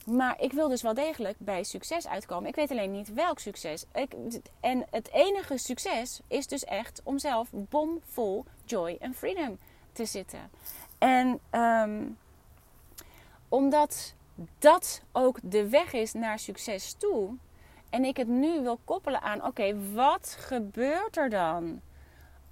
[0.07, 2.49] Maar ik wil dus wel degelijk bij succes uitkomen.
[2.49, 3.85] Ik weet alleen niet welk succes.
[3.93, 4.15] Ik,
[4.61, 9.59] en het enige succes is dus echt om zelf bomvol joy en freedom
[9.93, 10.51] te zitten.
[10.99, 12.19] En um,
[13.49, 14.15] omdat
[14.59, 17.35] dat ook de weg is naar succes toe.
[17.91, 21.81] En ik het nu wil koppelen aan: oké, wat gebeurt er dan?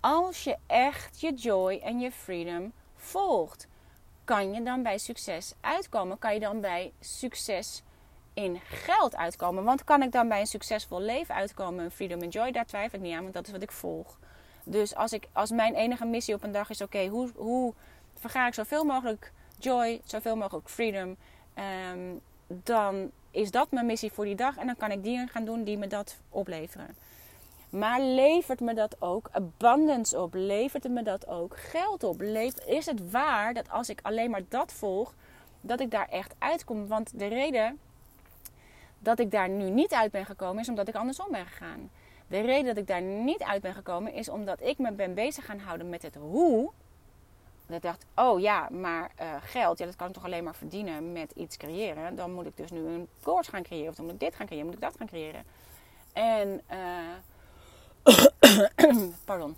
[0.01, 3.67] Als je echt je joy en je freedom volgt,
[4.25, 6.19] kan je dan bij succes uitkomen?
[6.19, 7.83] Kan je dan bij succes
[8.35, 9.65] in geld uitkomen?
[9.65, 11.91] Want kan ik dan bij een succesvol leven uitkomen?
[11.91, 14.19] Freedom en joy, daar twijfel ik niet aan, want dat is wat ik volg.
[14.65, 17.75] Dus als, ik, als mijn enige missie op een dag is: oké, hoe, hoe
[18.15, 21.17] verga ik zoveel mogelijk joy, zoveel mogelijk freedom?
[21.93, 25.45] Um, dan is dat mijn missie voor die dag en dan kan ik dingen gaan
[25.45, 26.97] doen die me dat opleveren.
[27.75, 30.35] Maar levert me dat ook abundance op?
[30.35, 32.23] Levert me dat ook geld op?
[32.67, 35.15] Is het waar dat als ik alleen maar dat volg,
[35.61, 36.87] dat ik daar echt uitkom?
[36.87, 37.79] Want de reden
[38.99, 41.91] dat ik daar nu niet uit ben gekomen is omdat ik andersom ben gegaan.
[42.27, 45.45] De reden dat ik daar niet uit ben gekomen is omdat ik me ben bezig
[45.45, 46.71] gaan houden met het hoe.
[47.67, 50.55] Dat ik dacht, oh ja, maar uh, geld, ja, dat kan ik toch alleen maar
[50.55, 52.17] verdienen met iets creëren.
[52.17, 53.89] Dan moet ik dus nu een koers gaan creëren.
[53.89, 55.45] Of dan moet ik dit gaan creëren, moet ik dat gaan creëren.
[56.13, 56.77] En uh,
[59.25, 59.57] Pardon.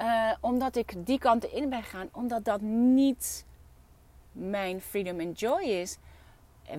[0.00, 3.44] Uh, omdat ik die kant in ben gegaan, omdat dat niet
[4.32, 5.98] mijn freedom and joy is,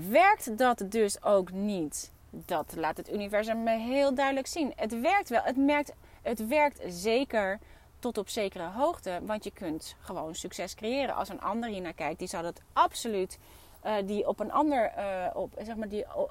[0.09, 2.11] werkt dat dus ook niet.
[2.29, 4.73] Dat laat het universum me heel duidelijk zien.
[4.75, 5.41] Het werkt wel.
[5.41, 7.59] Het, merkt, het werkt zeker
[7.99, 9.19] tot op zekere hoogte.
[9.23, 11.15] Want je kunt gewoon succes creëren.
[11.15, 13.39] Als een ander hier naar kijkt, die zal dat absoluut
[13.85, 16.23] uh, die op een ander, uh, op, zeg maar, die uh,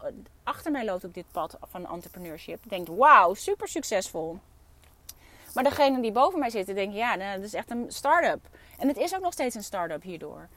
[0.42, 4.38] achter mij loopt op dit pad van entrepreneurship, denkt: wauw, super succesvol.
[5.54, 8.48] Maar degene die boven mij zitten, denken: ja, nou, dat is echt een start-up.
[8.78, 10.48] En het is ook nog steeds een start-up hierdoor.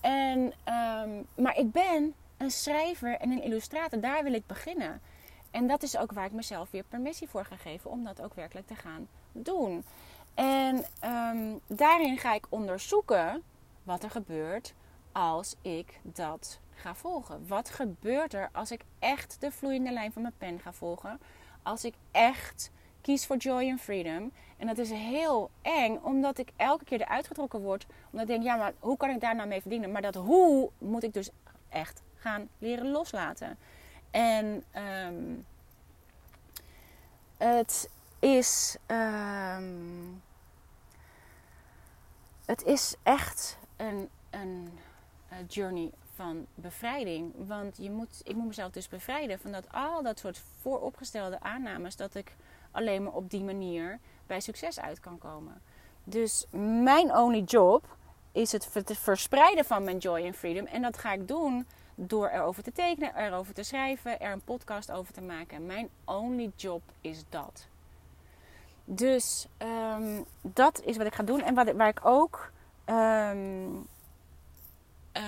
[0.00, 5.00] En, um, maar ik ben een schrijver en een illustrator, daar wil ik beginnen.
[5.50, 8.34] En dat is ook waar ik mezelf weer permissie voor ga geven om dat ook
[8.34, 9.84] werkelijk te gaan doen.
[10.34, 13.42] En um, daarin ga ik onderzoeken
[13.82, 14.74] wat er gebeurt
[15.14, 17.46] als ik dat ga volgen?
[17.46, 21.20] Wat gebeurt er als ik echt de vloeiende lijn van mijn pen ga volgen?
[21.62, 24.32] Als ik echt kies voor joy and freedom.
[24.56, 27.86] En dat is heel eng, omdat ik elke keer eruit getrokken word.
[28.10, 29.92] Omdat ik denk, ja, maar hoe kan ik daar nou mee verdienen?
[29.92, 31.30] Maar dat hoe moet ik dus
[31.68, 33.58] echt gaan leren loslaten.
[34.10, 34.64] En
[35.06, 35.46] um,
[37.36, 38.76] het is.
[38.86, 40.22] Um,
[42.44, 44.78] het is echt een, een
[45.48, 47.32] journey van bevrijding.
[47.36, 51.96] Want je moet, ik moet mezelf dus bevrijden van dat, al dat soort vooropgestelde aannames
[51.96, 52.32] dat ik
[52.70, 55.62] alleen maar op die manier bij succes uit kan komen.
[56.04, 56.46] Dus
[56.84, 57.96] mijn only job
[58.32, 60.66] is het verspreiden van mijn joy en freedom.
[60.66, 64.90] En dat ga ik doen door erover te tekenen, erover te schrijven, er een podcast
[64.90, 65.66] over te maken.
[65.66, 67.66] Mijn only job is dat.
[68.84, 71.42] Dus um, dat is wat ik ga doen.
[71.42, 72.50] En waar ik ook
[72.86, 73.86] um,
[75.16, 75.22] uh,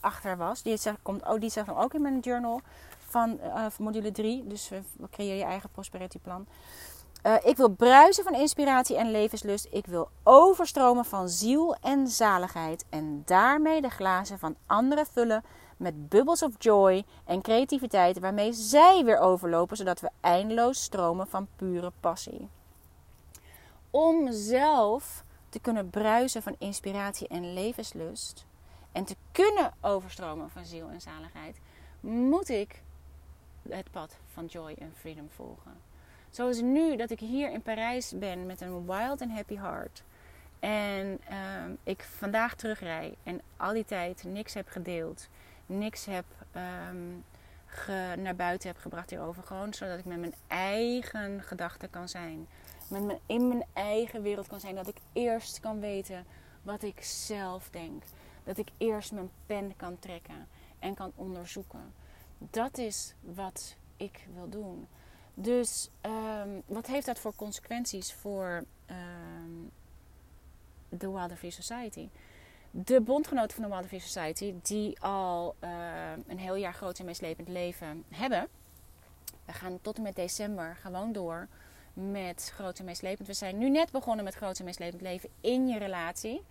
[0.00, 0.62] achter was.
[0.62, 2.60] Die zegt, komt, oh, die zegt dan ook in mijn journal
[2.98, 4.46] van uh, module 3.
[4.46, 6.46] Dus we creëer je eigen prosperity plan.
[7.26, 9.68] Uh, ik wil bruisen van inspiratie en levenslust.
[9.70, 12.84] Ik wil overstromen van ziel en zaligheid.
[12.88, 15.44] En daarmee de glazen van anderen vullen
[15.76, 18.18] met bubbels of joy en creativiteit.
[18.18, 22.48] Waarmee zij weer overlopen, zodat we eindeloos stromen van pure passie.
[23.90, 28.46] Om zelf te kunnen bruisen van inspiratie en levenslust
[28.92, 31.60] en te kunnen overstromen van ziel en zaligheid,
[32.00, 32.82] moet ik
[33.68, 35.72] het pad van joy en freedom volgen.
[36.30, 40.02] Zoals nu dat ik hier in Parijs ben met een wild and happy heart.
[40.58, 45.28] En uh, ik vandaag terugrij en al die tijd niks heb gedeeld.
[45.66, 46.24] Niks heb
[47.66, 49.42] ge, naar buiten heb gebracht hierover.
[49.42, 52.48] Gewoon zodat ik met mijn eigen gedachten kan zijn.
[52.88, 54.74] Met mijn, in mijn eigen wereld kan zijn.
[54.74, 56.26] Dat ik eerst kan weten
[56.62, 58.02] wat ik zelf denk
[58.44, 61.92] dat ik eerst mijn pen kan trekken en kan onderzoeken.
[62.38, 64.86] Dat is wat ik wil doen.
[65.34, 69.70] Dus um, wat heeft dat voor consequenties voor um,
[70.88, 72.08] de Wilder Society.
[72.70, 75.70] De bondgenoten van de Wilder Society, die al eh,
[76.26, 78.48] een heel jaar groot en meeslepend leven hebben.
[79.44, 81.48] We gaan tot en met december gewoon door
[81.94, 83.28] met groot en meeslepend.
[83.28, 86.42] We zijn nu net begonnen met groot en meeslepend leven in je relatie.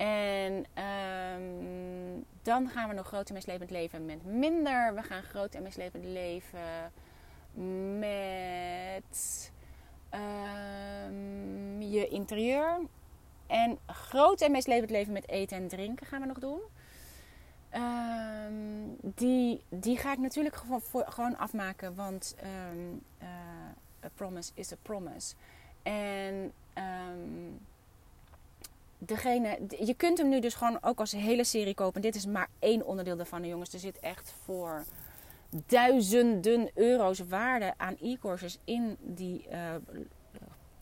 [0.00, 4.94] En ehm, dan gaan we nog groot en meeslepend leven met minder.
[4.94, 6.92] We gaan groot en meeslepend leven
[7.98, 9.52] met
[10.08, 12.80] ehm, je interieur.
[13.46, 16.60] En groot en meeslepend leven met eten en drinken gaan we nog doen.
[17.70, 18.54] Ehm,
[19.00, 22.36] die, die ga ik natuurlijk gewoon, afmaken, want
[23.18, 23.28] eh,
[24.04, 25.34] a promise is a promise.
[25.82, 27.52] En ehm,
[29.00, 32.02] degene, je kunt hem nu dus gewoon ook als hele serie kopen.
[32.02, 33.72] Dit is maar één onderdeel daarvan, jongens.
[33.72, 34.84] Er zit echt voor
[35.66, 39.74] duizenden euro's waarde aan e-courses in, die, eh,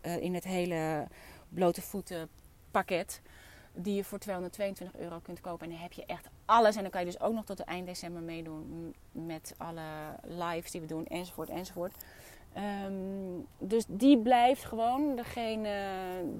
[0.00, 1.06] eh, in het hele
[1.48, 2.28] blote voeten
[2.70, 3.20] pakket.
[3.72, 5.66] Die je voor 222 euro kunt kopen.
[5.66, 6.76] En dan heb je echt alles.
[6.76, 8.94] En dan kan je dus ook nog tot eind december meedoen.
[9.12, 9.82] Met alle
[10.22, 11.06] lives die we doen.
[11.06, 11.94] Enzovoort, enzovoort.
[12.58, 15.70] Ehm, dus die blijft gewoon degene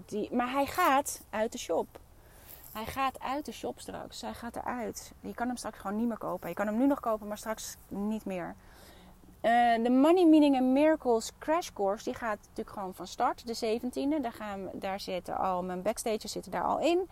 [0.07, 0.35] die...
[0.35, 1.87] Maar hij gaat uit de shop.
[2.73, 4.21] Hij gaat uit de shop straks.
[4.21, 5.13] Hij gaat eruit.
[5.21, 6.49] Je kan hem straks gewoon niet meer kopen.
[6.49, 8.55] Je kan hem nu nog kopen, maar straks niet meer.
[9.41, 13.79] Eh, de Money Meaning and Miracles Crash Course die gaat natuurlijk gewoon van start, de
[13.79, 14.21] 17e.
[14.23, 17.09] Daar, gaan, daar zitten al mijn backstages zitten daar al in.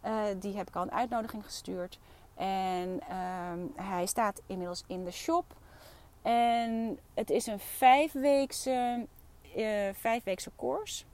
[0.00, 1.98] Eh, die heb ik al een uitnodiging gestuurd.
[2.34, 5.44] En ehm, hij staat inmiddels in de shop.
[6.22, 9.06] En het is een vijfweekse,
[9.56, 11.04] eh vijfweekse course.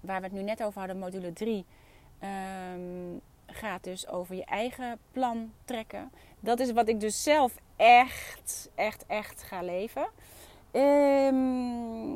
[0.00, 1.64] Waar we het nu net over hadden, module 3.
[2.18, 6.12] ehm, gaat dus over je eigen plan trekken.
[6.40, 10.06] Dat is wat ik dus zelf echt, echt, echt ga leven.
[10.70, 12.14] Ehm,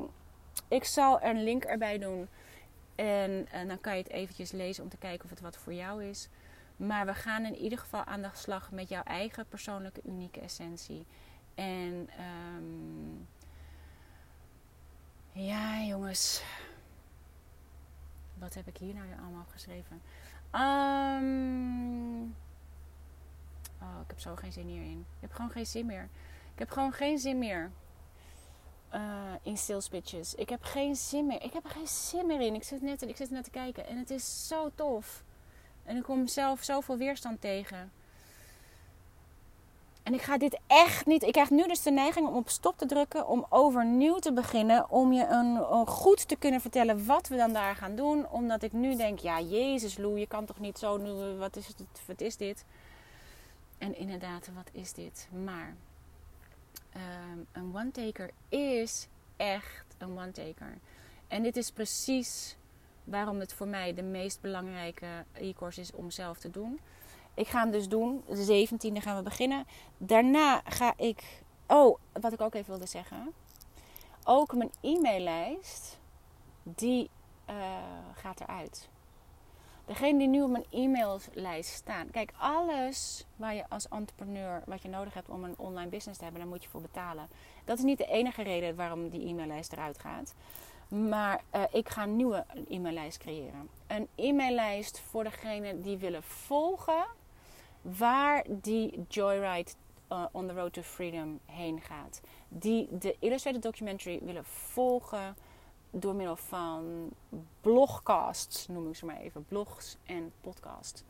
[0.68, 2.28] ik zal er een link erbij doen.
[2.94, 5.72] En, en dan kan je het eventjes lezen om te kijken of het wat voor
[5.72, 6.28] jou is.
[6.76, 11.06] Maar we gaan in ieder geval aan de slag met jouw eigen persoonlijke unieke essentie.
[11.54, 13.18] En ehm,
[15.44, 16.42] ja, jongens.
[18.34, 20.02] Wat heb ik hier nou allemaal geschreven?
[20.50, 22.22] Ehm,
[23.82, 25.00] oh, ik heb zo geen zin hierin.
[25.14, 26.08] Ik heb gewoon geen zin meer.
[26.52, 27.70] Ik heb gewoon geen zin meer.
[28.88, 30.34] eh, in sales pitches.
[30.34, 31.42] Ik heb geen zin meer.
[31.42, 32.54] Ik heb er geen zin meer in.
[32.54, 33.86] Ik zit net, ik zit net te kijken.
[33.86, 35.24] En het is zo tof.
[35.84, 37.92] En ik kom zelf zoveel weerstand tegen.
[40.10, 41.22] En ik ga dit echt niet.
[41.22, 43.26] Ik krijg nu dus de neiging om op stop te drukken.
[43.26, 44.90] Om overnieuw te beginnen.
[44.90, 48.28] Om je een, goed te kunnen vertellen wat we dan daar gaan doen.
[48.28, 51.38] Omdat ik nu denk: ja, Jezus, Lou, je kan toch niet zo doen.
[51.38, 52.64] Wat is, het, wat is dit?
[53.78, 55.28] En inderdaad, wat is dit?
[55.44, 55.74] Maar
[56.92, 60.78] ehm, een one-taker is echt een one-taker.
[61.28, 62.56] En dit is precies
[63.04, 66.80] waarom het voor mij de meest belangrijke e-course is om zelf te doen.
[67.34, 68.24] Ik ga hem dus doen.
[68.26, 69.66] De 17e gaan we beginnen.
[69.98, 71.42] Daarna ga ik.
[71.66, 73.32] Oh, wat ik ook even wilde zeggen.
[74.24, 75.98] Ook mijn e-maillijst.
[76.62, 77.10] Die
[77.44, 77.56] eh,
[78.14, 78.88] gaat eruit.
[79.84, 82.10] Degene die nu op mijn e-maillijst staan.
[82.10, 84.62] Kijk, alles waar je als entrepreneur.
[84.66, 86.42] wat je nodig hebt om een online business te hebben.
[86.42, 87.28] daar moet je voor betalen.
[87.64, 90.34] Dat is niet de enige reden waarom die e-maillijst eruit gaat.
[90.88, 93.68] Maar eh, ik ga een nieuwe e-maillijst creëren.
[93.86, 97.04] Een e-maillijst voor degenen die willen volgen
[97.82, 99.70] waar die Joyride
[100.12, 102.20] uh, on the Road to Freedom heen gaat.
[102.48, 105.36] Die de Illustrated Documentary willen volgen
[105.90, 107.10] door middel van
[107.60, 109.44] blogcasts, noem ik ze maar even.
[109.48, 111.02] Blogs en podcasts.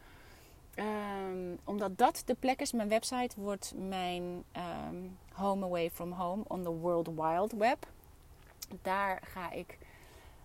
[0.77, 6.43] Um, omdat dat de plek is, mijn website wordt mijn um, home away from home
[6.47, 7.87] on the World Wild Web.
[8.83, 9.79] Daar ga ik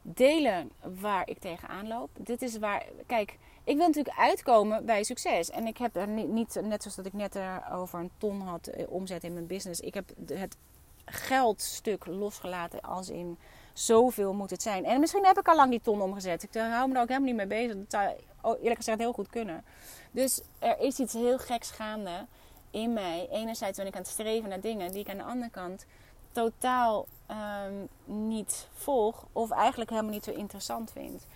[0.02, 2.10] delen waar ik tegenaan loop.
[2.20, 5.50] Dit is waar, kijk, ik wil natuurlijk uitkomen bij succes.
[5.50, 8.68] En ik heb er niet, net zoals dat ik net er over een ton had
[8.68, 9.80] eh, omzet in mijn business.
[9.80, 10.58] Ik heb het
[11.06, 13.38] geldstuk losgelaten als in
[13.74, 14.86] zoveel moet het zijn.
[14.86, 16.44] En misschien heb ik al lang die ton omgezet.
[16.44, 17.76] Ik hou me er ook helemaal niet mee bezig.
[17.76, 19.64] Dat zou oh, eerlijk gezegd heel goed kunnen.
[20.12, 22.26] Dus er is iets heel geks gaande
[22.72, 23.28] in mij.
[23.32, 25.86] Enerzijds ben ik aan het streven naar dingen die ik aan de andere kant
[26.32, 27.88] totaal um,
[28.30, 29.26] niet volg.
[29.32, 31.28] Of eigenlijk helemaal niet zo interessant vind.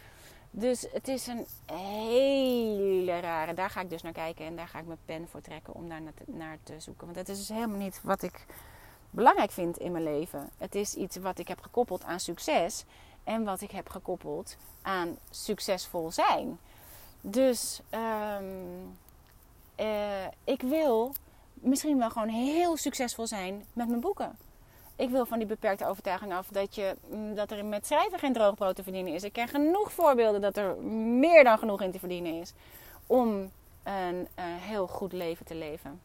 [0.52, 1.46] Dus het is een
[1.76, 3.54] hele rare.
[3.54, 4.46] Daar ga ik dus naar kijken.
[4.46, 7.06] En daar ga ik mijn pen voor trekken om daar naar te, zoeken.
[7.06, 8.46] Want dat is dus helemaal niet wat ik
[9.10, 10.50] belangrijk vind in mijn leven.
[10.58, 12.86] Het is iets wat ik heb gekoppeld aan succes.
[13.24, 16.60] En wat ik heb gekoppeld aan succesvol zijn.
[17.22, 18.98] Dus um,
[19.80, 21.14] uh, ik wil
[21.54, 24.38] misschien wel gewoon heel succesvol zijn met mijn boeken.
[25.00, 28.34] Ik wil van die beperkte overtuiging af dat, je, mm, dat er met schrijven geen
[28.34, 29.24] droog brood te verdienen is.
[29.24, 32.54] Ik ken genoeg voorbeelden dat er meer dan genoeg in te verdienen is
[33.08, 33.52] om
[33.84, 36.02] een eh, heel goed leven te leven.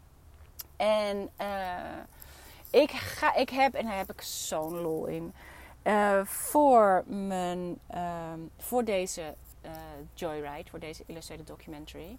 [0.76, 5.32] En uh, ik, ga, ik heb, en daar heb ik zo'n lol in,
[5.84, 9.34] uh, voor, mijn, ehm, voor deze
[10.14, 12.18] Joyride, voor deze illustrated documentary.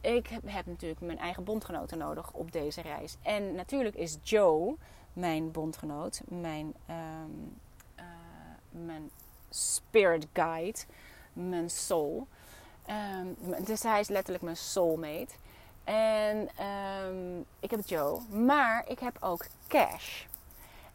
[0.00, 3.16] Ik heb natuurlijk mijn eigen bondgenoten nodig op deze reis.
[3.22, 4.76] En natuurlijk is Joe
[5.16, 7.58] mijn bondgenoot, mijn, um,
[7.98, 8.04] uh,
[8.70, 9.10] mijn
[9.50, 10.78] spirit guide,
[11.32, 12.26] mijn soul.
[13.20, 15.34] Um, dus hij is letterlijk mijn soulmate.
[15.84, 20.24] En um, ik heb Joe, maar ik heb ook Cash.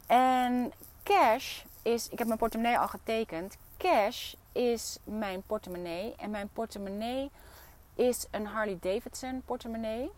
[0.08, 0.72] En
[1.04, 3.58] Cash is, ik heb mijn portemonnee al getekend.
[3.78, 6.16] Cash is mijn portemonnee.
[6.18, 7.32] En mijn portemonnee
[7.96, 10.12] is een Harley Davidson portemonnee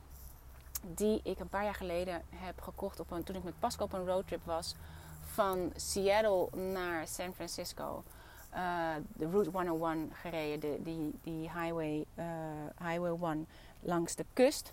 [0.88, 4.06] die ik een paar jaar geleden heb gekocht op toen ik met Pascal op een
[4.06, 4.76] roadtrip was
[5.26, 8.04] van Seattle naar San Francisco.
[8.54, 12.26] Uh, de Route 101 gereden, de, die, die highway, uh,
[12.78, 13.48] highway 1
[13.80, 14.72] langs de kust.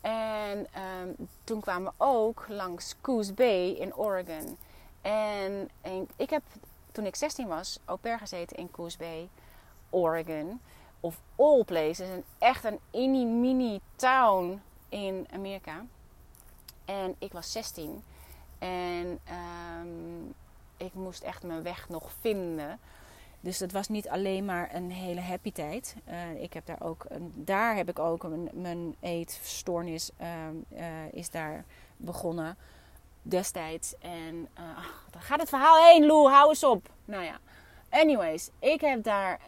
[0.00, 4.58] En um, toen kwamen we ook langs Coos Bay in Oregon.
[5.00, 6.42] En, en, ik heb
[6.92, 9.28] toen ik 16 was au pair gezeten in Coos Bay,
[9.90, 10.60] Oregon.
[11.00, 14.60] Of all places, een, echt een mini mini town
[14.92, 15.84] in Amerika.
[16.84, 18.02] En ik was 16.
[18.58, 19.20] En
[19.80, 20.34] um,
[20.76, 22.78] ik moest echt mijn weg nog vinden.
[23.40, 25.96] Dus dat was niet alleen maar een hele happy tijd.
[26.08, 30.64] Uh, ik heb daar ook, een, daar heb ik ook een, mijn eetstoornis um,
[31.10, 31.64] is daar
[31.96, 32.56] begonnen
[33.22, 33.94] destijds.
[33.98, 36.88] En uh, ach, daar gaat het verhaal heen, Lou, hou eens op.
[37.04, 37.38] Nou ja,
[37.88, 39.40] anyways, ik heb daar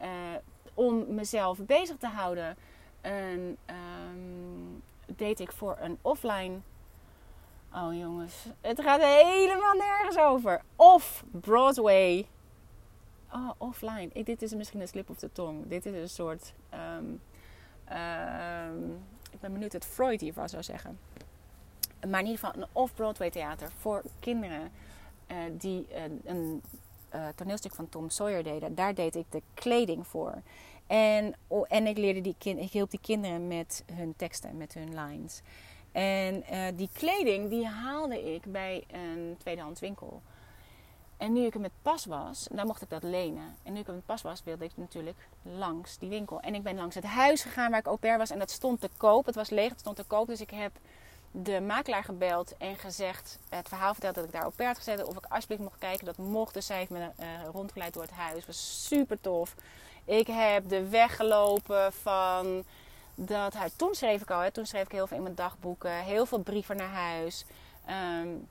[0.74, 2.56] om mezelf bezig te houden
[3.04, 4.53] een um,
[5.18, 6.58] deed ik voor een offline.
[7.74, 10.62] Oh jongens, het gaat helemaal nergens over.
[10.76, 12.26] Of Broadway.
[13.32, 14.24] Oh, offline.
[14.24, 15.68] Dit is misschien een slip of de tong.
[15.68, 16.54] Dit is een soort.
[16.98, 17.20] Um,
[17.96, 20.98] um, ik ben benieuwd wat Freud hiervan zou zeggen.
[22.08, 24.70] Maar in ieder geval een off-Broadway theater voor kinderen
[25.30, 25.86] uh, die
[26.24, 26.62] een
[27.14, 28.74] uh, toneelstuk van Tom Sawyer deden.
[28.74, 30.42] Daar deed ik de kleding voor.
[30.94, 34.74] En, oh, en ik, leerde die kind, ik hielp die kinderen met hun teksten, met
[34.74, 35.40] hun lines.
[35.92, 40.22] En uh, die kleding die haalde ik bij een tweedehands winkel.
[41.16, 43.56] En nu ik er met pas was, dan mocht ik dat lenen.
[43.62, 46.40] En nu ik er met pas was, wilde ik natuurlijk langs die winkel.
[46.40, 48.30] En ik ben langs het huis gegaan waar ik au pair was.
[48.30, 49.26] En dat stond te koop.
[49.26, 50.26] Het was leeg, het stond te koop.
[50.26, 50.72] Dus ik heb
[51.30, 55.04] de makelaar gebeld en gezegd, het verhaal verteld dat ik daar au pair had gezet.
[55.04, 56.04] Of ik alsjeblieft mocht kijken.
[56.04, 56.54] Dat mocht.
[56.54, 58.46] Dus zij heeft me uh, rondgeleid door het huis.
[58.46, 59.54] Was super tof.
[60.04, 62.64] Ik heb de weg gelopen van
[63.14, 65.92] dat hij, toen schreef ik al, hè, toen schreef ik heel veel in mijn dagboeken,
[65.92, 67.44] heel veel brieven naar huis.
[68.20, 68.48] Um,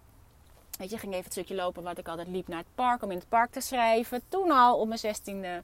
[0.78, 3.12] weet je, ging even het stukje lopen wat ik altijd liep naar het park om
[3.12, 4.22] in het park te schrijven.
[4.30, 5.64] Toen al op mijn zestiende.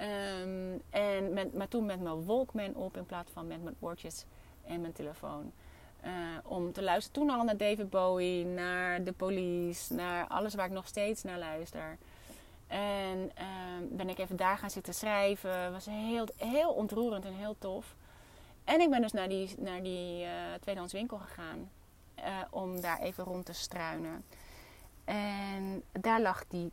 [0.00, 4.24] Um, en met, maar toen met mijn Walkman op in plaats van met mijn oortjes
[4.66, 5.52] en mijn telefoon.
[6.04, 6.10] Uh,
[6.42, 10.72] om te luisteren toen al naar David Bowie, naar de police, naar alles waar ik
[10.72, 11.98] nog steeds naar luister.
[12.66, 15.72] En uh, ben ik even daar gaan zitten schrijven.
[15.72, 17.96] Was heel, heel ontroerend en heel tof.
[18.64, 21.70] En ik ben dus naar die, naar die uh, tweedehands winkel gegaan.
[22.18, 24.24] Uh, om daar even rond te struinen.
[25.04, 26.72] En daar lag die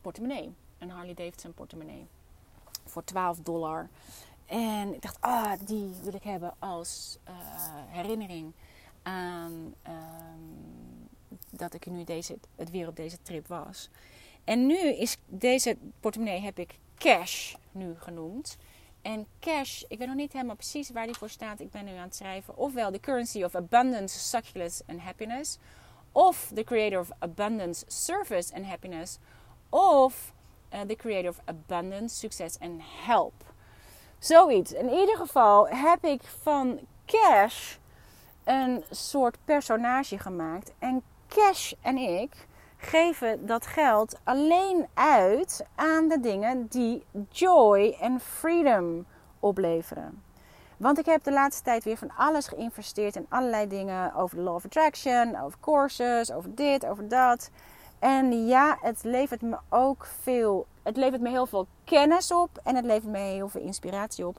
[0.00, 0.54] portemonnee.
[0.78, 2.06] Een Harley Davidson portemonnee.
[2.84, 3.88] Voor 12 dollar.
[4.46, 7.34] En ik dacht, ah, die wil ik hebben als uh,
[7.88, 8.52] herinnering
[9.02, 11.08] aan um,
[11.50, 13.90] dat ik nu deze, het weer op deze trip was.
[14.44, 18.56] En nu is deze portemonnee heb ik cash nu genoemd.
[19.02, 21.60] En cash, ik weet nog niet helemaal precies waar die voor staat.
[21.60, 22.56] Ik ben nu aan het schrijven.
[22.56, 25.58] Ofwel the currency of abundance, success and happiness.
[26.12, 29.18] Of the creator of abundance, service and happiness.
[29.68, 30.32] Of
[30.74, 33.32] uh, the creator of abundance, succes en help.
[34.18, 34.72] Zoiets.
[34.72, 37.76] In ieder geval heb ik van cash
[38.44, 40.72] een soort personage gemaakt.
[40.78, 42.46] En cash en ik
[42.82, 49.06] geven dat geld alleen uit aan de dingen die joy en freedom
[49.40, 50.22] opleveren.
[50.76, 54.42] Want ik heb de laatste tijd weer van alles geïnvesteerd in allerlei dingen over de
[54.42, 57.50] law of attraction, over courses, over dit, over dat.
[57.98, 60.66] En ja, het levert me ook veel.
[60.82, 64.36] Het levert me heel veel kennis op en het levert me heel veel inspiratie op.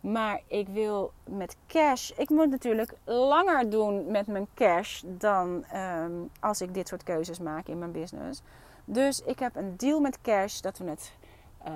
[0.00, 2.10] Maar ik wil met cash.
[2.10, 7.38] Ik moet natuurlijk langer doen met mijn cash dan um, als ik dit soort keuzes
[7.38, 8.42] maak in mijn business.
[8.84, 11.12] Dus ik heb een deal met cash dat we het.
[11.68, 11.72] Uh,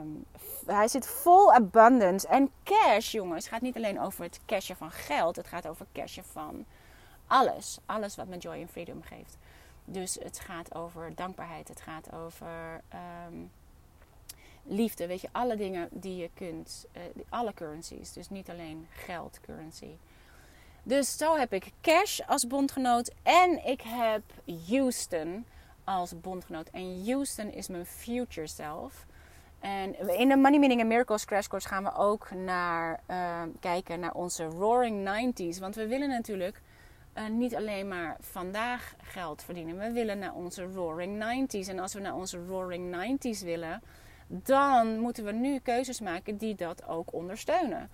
[0.00, 0.24] um,
[0.66, 2.28] hij zit vol abundance.
[2.28, 5.36] En cash, jongens, gaat niet alleen over het cashen van geld.
[5.36, 6.64] Het gaat over cashen van
[7.26, 7.78] alles.
[7.86, 9.36] Alles wat me joy en freedom geeft.
[9.84, 13.34] Dus het gaat over dankbaarheid, het gaat over ehm,
[14.64, 15.06] liefde.
[15.06, 18.12] Weet je, alle dingen die je kunt, uh, alle currencies.
[18.12, 19.96] Dus niet alleen geld, currency.
[20.82, 24.22] Dus zo heb ik Cash als bondgenoot en ik heb
[24.68, 25.44] Houston
[25.84, 26.68] als bondgenoot.
[26.68, 29.06] En Houston is mijn future self.
[29.60, 34.00] En in de Money Meaning and Miracles Crash Course gaan we ook naar, uh, kijken
[34.00, 35.58] naar onze Roaring 90s.
[35.58, 36.60] Want we willen natuurlijk
[37.18, 39.78] uh, niet alleen maar vandaag geld verdienen.
[39.78, 41.68] We willen naar onze Roaring 90s.
[41.68, 43.82] En als we naar onze Roaring 90s willen,
[44.26, 47.90] dan moeten we nu keuzes maken die dat ook ondersteunen.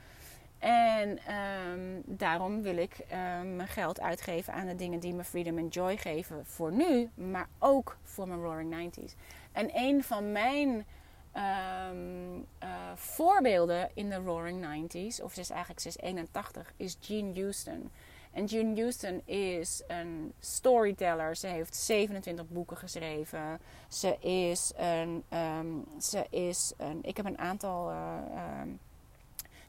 [0.58, 5.58] En um, daarom wil ik um, mijn geld uitgeven aan de dingen die me freedom
[5.58, 9.14] en joy geven voor nu, maar ook voor mijn Roaring 90s.
[9.52, 15.80] En een van mijn um, uh, voorbeelden in de Roaring 90s, of ze is eigenlijk
[15.80, 17.90] ze is 81, is Jean Houston.
[18.32, 21.36] En Jean Houston is een storyteller.
[21.36, 23.60] Ze heeft 27 boeken geschreven.
[23.88, 25.24] Ze is een.
[25.32, 28.16] Um, ze is een ik heb een aantal uh,
[28.60, 28.78] um,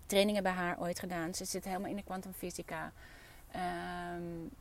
[0.05, 1.33] trainingen bij haar ooit gedaan.
[1.33, 2.91] Ze zit helemaal in de kwantumfysica.
[4.15, 4.51] Um,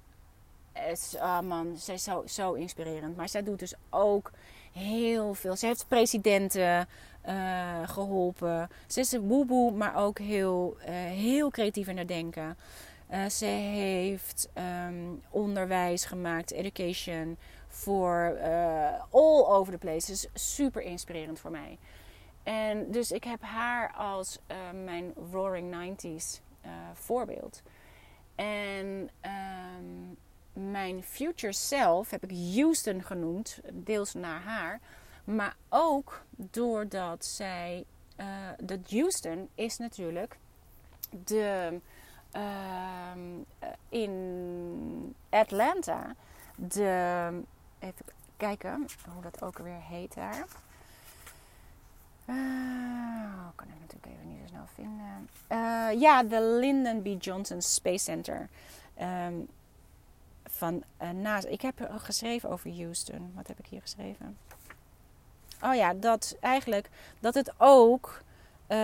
[1.46, 3.16] man, ze is zo, inspirerend.
[3.16, 4.30] Maar zij doet dus ook
[4.72, 5.56] heel veel.
[5.56, 6.88] Ze heeft presidenten
[7.28, 8.68] uh, geholpen.
[8.86, 12.56] Ze is een boeboe, maar ook heel, uh, heel creatief in haar denken.
[13.12, 14.48] Uh, ze heeft
[14.88, 17.36] um, onderwijs gemaakt, education,
[17.68, 18.38] voor
[19.10, 20.06] all over the place.
[20.06, 21.78] Dus super inspirerend voor mij.
[22.42, 24.38] En dus ik heb haar als
[24.84, 26.40] mijn Roaring 90s
[26.94, 27.62] voorbeeld.
[28.34, 30.16] En um,
[30.52, 34.80] mijn future self heb ik Houston genoemd, deels naar haar.
[35.24, 37.84] Maar ook doordat zij,
[38.62, 40.38] dat Houston is natuurlijk
[41.24, 41.80] de,
[43.88, 46.14] in Atlanta,
[46.56, 47.42] de,
[47.78, 48.04] even
[48.36, 50.44] kijken hoe dat ook weer heet daar.
[52.26, 55.28] Uh, kan ik natuurlijk even niet zo snel vinden.
[55.48, 57.22] Uh, ja, de Lyndon B.
[57.22, 58.48] Johnson Space Center.
[59.00, 59.48] Um,
[60.44, 60.82] van
[61.14, 61.48] NASA.
[61.48, 63.32] Ik heb geschreven over Houston.
[63.34, 64.38] Wat heb ik hier geschreven?
[65.62, 66.88] Oh ja, dat eigenlijk
[67.20, 68.22] dat het ook
[68.72, 68.76] uh,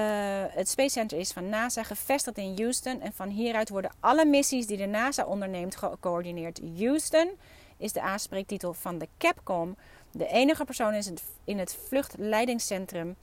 [0.48, 3.00] het Space Center is van NASA gevestigd in Houston.
[3.00, 6.60] En van hieruit worden alle missies die de NASA onderneemt gecoördineerd.
[6.76, 7.30] Houston
[7.76, 9.76] is de aanspreektitel van de Capcom.
[10.10, 11.10] De enige persoon is
[11.44, 13.16] in het vluchtleidingscentrum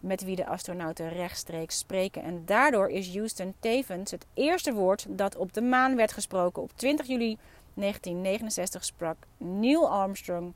[0.00, 2.22] met wie de astronauten rechtstreeks spreken.
[2.22, 6.72] En daardoor is Houston tevens het eerste woord dat op de maan werd gesproken op
[6.76, 7.38] 20 juli
[7.74, 10.54] 1969 sprak Neil Armstrong,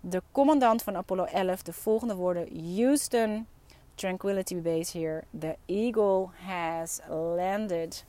[0.00, 3.46] de commandant van Apollo 11, de volgende woorden: Houston,
[3.94, 5.24] Tranquility Base here.
[5.38, 8.04] The Eagle has landed.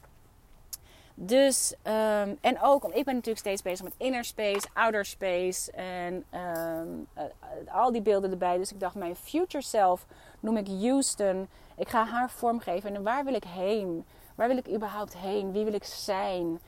[1.18, 6.14] Dus, um, en ook, ik ben natuurlijk steeds bezig met inner space, outer space en
[6.34, 8.58] um, uh, al die beelden erbij.
[8.58, 10.06] Dus ik dacht, mijn future self
[10.40, 11.48] noem ik Houston.
[11.78, 14.06] Ik ga haar vormgeven en waar wil ik heen?
[14.36, 15.52] Waar wil ik überhaupt heen?
[15.52, 16.60] Wie wil ik zijn?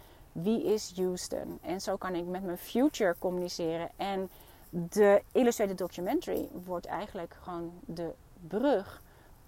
[0.42, 1.60] wie is Houston?
[1.62, 3.90] En zo kan ik met mijn future communiceren.
[3.96, 4.30] En
[4.70, 8.14] de illustrated documentary wordt eigenlijk gewoon de
[8.48, 9.02] brug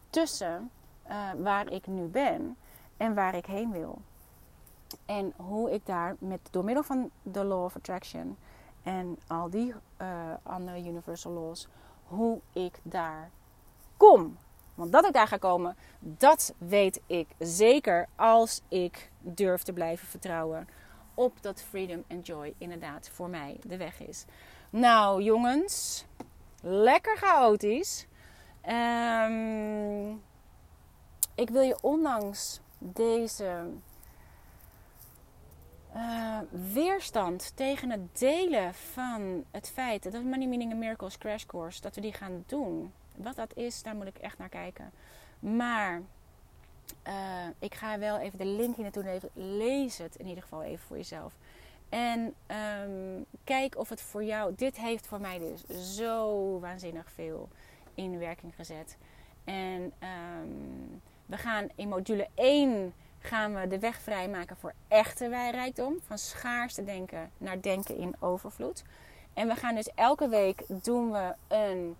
[0.09, 0.71] tussen
[1.09, 2.57] uh, waar ik nu ben
[2.97, 4.01] en waar ik heen wil.
[5.05, 8.37] En hoe ik daar met, door middel van de Law of Attraction
[8.83, 10.07] en al die uh,
[10.43, 11.67] andere Universal Laws,
[12.03, 13.29] hoe ik daar
[13.97, 14.37] kom.
[14.75, 20.07] Want dat ik daar ga komen, dat weet ik zeker als ik durf te blijven
[20.07, 20.67] vertrouwen
[21.13, 24.25] op dat freedom and joy inderdaad voor mij de weg is.
[24.69, 26.05] Nou jongens,
[26.61, 28.07] lekker chaotisch.
[28.67, 30.21] Um,
[31.35, 33.65] ik wil je ondanks deze
[35.95, 36.39] uh,
[36.73, 41.95] weerstand tegen het delen van het feit dat Money Meaning and Miracles Crash Course, dat
[41.95, 42.93] we die gaan doen.
[43.15, 44.91] Wat dat is, daar moet ik echt naar kijken.
[45.39, 46.01] Maar
[47.07, 47.13] uh,
[47.59, 49.29] ik ga wel even de link hier naartoe even.
[49.33, 51.33] Lees het in ieder geval even voor jezelf.
[51.89, 52.33] En
[52.81, 54.55] um, kijk of het voor jou.
[54.55, 57.49] Dit heeft voor mij dus zo waanzinnig veel
[57.95, 58.97] in werking gezet.
[59.43, 65.99] En um, we gaan in module 1 gaan we de weg vrijmaken voor echte rijkdom.
[66.05, 68.83] Van schaarste denken naar denken in overvloed.
[69.33, 71.95] En we gaan dus elke week doen we een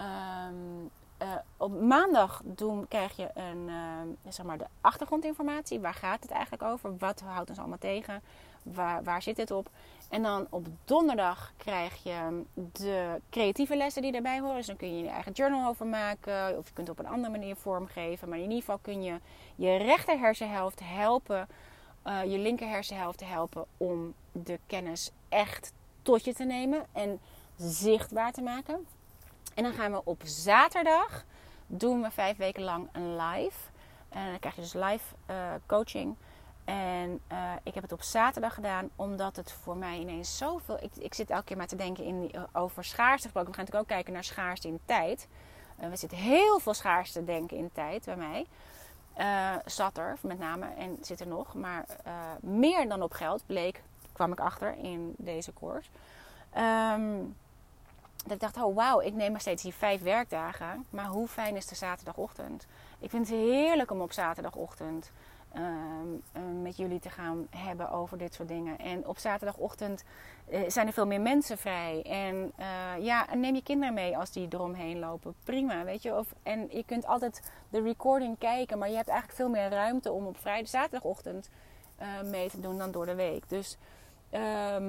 [0.00, 0.90] um,
[1.22, 5.80] uh, op maandag doen, krijg je een, uh, zeg maar de achtergrondinformatie.
[5.80, 6.96] Waar gaat het eigenlijk over?
[6.96, 8.22] Wat houdt ons allemaal tegen?
[8.62, 9.70] Waar, waar zit dit op?
[10.10, 14.56] En dan op donderdag krijg je de creatieve lessen die daarbij horen.
[14.56, 16.58] Dus dan kun je je eigen journal over maken.
[16.58, 18.28] Of je kunt het op een andere manier vormgeven.
[18.28, 19.20] Maar in ieder geval kun je
[19.56, 21.48] je rechter hersenhelft helpen.
[22.06, 27.20] Uh, je linker hersenhelft helpen om de kennis echt tot je te nemen en
[27.56, 28.86] zichtbaar te maken.
[29.54, 31.24] En dan gaan we op zaterdag
[31.66, 33.58] doen we vijf weken lang een live.
[34.08, 35.36] En dan krijg je dus live uh,
[35.66, 36.16] coaching.
[36.70, 40.82] En uh, ik heb het op zaterdag gedaan, omdat het voor mij ineens zoveel.
[40.82, 43.50] Ik, ik zit elke keer maar te denken in die, over schaarste gesproken.
[43.50, 45.28] We gaan natuurlijk ook kijken naar schaarste in tijd.
[45.80, 48.46] Uh, we zitten heel veel schaarste denken in tijd bij mij.
[49.64, 51.54] Zat er met name en zit er nog.
[51.54, 51.84] Maar
[52.40, 55.90] meer dan op geld bleek, kwam ik achter in deze koers.
[56.58, 57.36] Um,
[58.24, 60.86] dat ik dacht, oh wauw, ik neem maar steeds die vijf werkdagen.
[60.90, 62.66] Maar hoe fijn is de zaterdagochtend?
[62.98, 65.10] Ik vind het heerlijk om op zaterdagochtend
[66.62, 68.78] met jullie te gaan hebben over dit soort dingen.
[68.78, 70.04] En op zaterdagochtend
[70.50, 72.02] uh, zijn er veel meer mensen vrij.
[72.02, 75.34] En uh, ja, neem je kinderen mee als die eromheen lopen.
[75.44, 76.16] Prima, weet je.
[76.16, 78.78] Of, en je kunt altijd de recording kijken.
[78.78, 81.50] Maar je hebt eigenlijk veel meer ruimte om op vrijdag, zaterdagochtend
[82.24, 83.48] mee te doen dan door de week.
[83.48, 83.78] Dus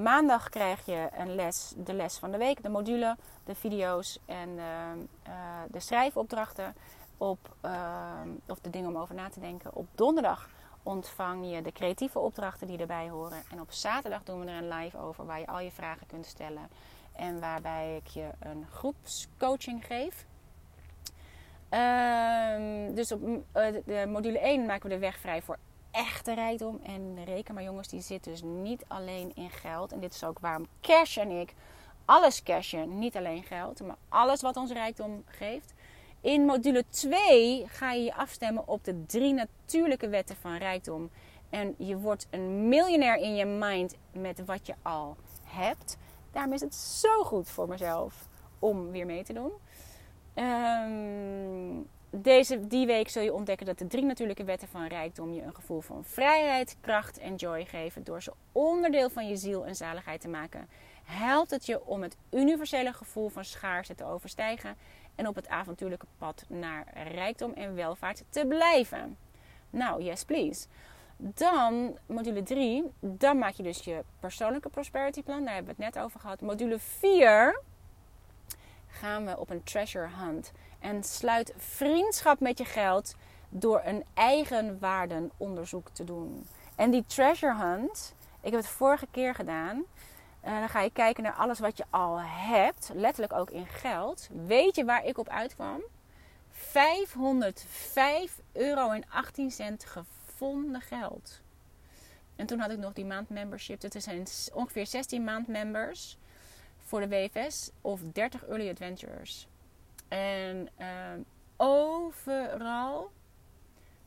[0.03, 4.49] maandag krijg je een les, de les van de week, de module, de video's en
[4.49, 5.32] uh,
[5.70, 6.76] de schrijfopdrachten.
[7.22, 7.55] Op,
[8.47, 9.76] of de dingen om over na te denken.
[9.76, 10.49] Op donderdag
[10.84, 13.43] ontvang je de creatieve opdrachten die erbij horen.
[13.51, 16.26] En op zaterdag doen we er een live over waar je al je vragen kunt
[16.26, 16.69] stellen.
[17.11, 20.26] En waarbij ik je een groepscoaching geef.
[21.69, 23.22] Ehm, dus op
[23.86, 25.57] de module 1 maken we de weg vrij voor
[25.91, 26.80] echte rijkdom.
[26.84, 29.91] En reken maar jongens, die zit dus niet alleen in geld.
[29.91, 31.53] En dit is ook waarom Cash en ik
[32.05, 32.99] alles cashen.
[32.99, 35.74] Niet alleen geld, maar alles wat ons rijkdom geeft.
[36.22, 41.09] In module 2 ga je je afstemmen op de drie natuurlijke wetten van rijkdom.
[41.49, 45.97] En je wordt een miljonair in je mind met wat je al hebt.
[46.32, 48.28] Daarom is het zo goed voor mezelf
[48.59, 49.51] om weer mee te doen.
[50.36, 55.41] Um, deze, die week zul je ontdekken dat de drie natuurlijke wetten van rijkdom je
[55.41, 58.03] een gevoel van vrijheid, kracht en joy geven.
[58.03, 60.69] Door ze onderdeel van je ziel en zaligheid te maken,
[61.03, 64.76] helpt het je om het universele gevoel van schaarste te overstijgen
[65.22, 69.17] en op het avontuurlijke pad naar rijkdom en welvaart te blijven.
[69.69, 70.67] Nou, yes please.
[71.17, 75.43] Dan, module 3, dan maak je dus je persoonlijke prosperity plan.
[75.45, 76.41] Daar hebben we het net over gehad.
[76.41, 77.61] Module 4
[78.88, 80.51] gaan we op een treasure hunt.
[80.80, 83.15] En sluit vriendschap met je geld
[83.49, 86.47] door een eigen waardenonderzoek te doen.
[86.76, 89.84] En die treasure hunt, ik heb het vorige keer gedaan.
[90.46, 94.30] Uh, dan ga je kijken naar alles wat je al hebt, letterlijk ook in geld.
[94.46, 95.82] Weet je waar ik op uitkwam?
[96.52, 101.42] 505 euro en 18 cent gevonden geld.
[102.36, 103.82] En toen had ik nog die maandmembership.
[103.82, 106.18] Het zijn ongeveer 16 maandmembers
[106.80, 109.48] voor de WFS of 30 early adventures.
[110.08, 110.88] En uh,
[111.58, 113.12] overal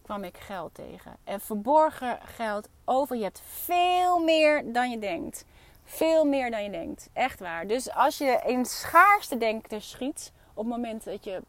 [0.02, 1.16] kwam ik geld tegen.
[1.24, 3.16] En verborgen geld over.
[3.16, 5.44] Je hebt veel meer dan je denkt.
[5.84, 7.10] Veel meer dan je denkt.
[7.12, 7.66] Echt waar.
[7.66, 10.32] Dus als je in schaarste denken schiet.
[10.56, 11.42] Op het moment dat je,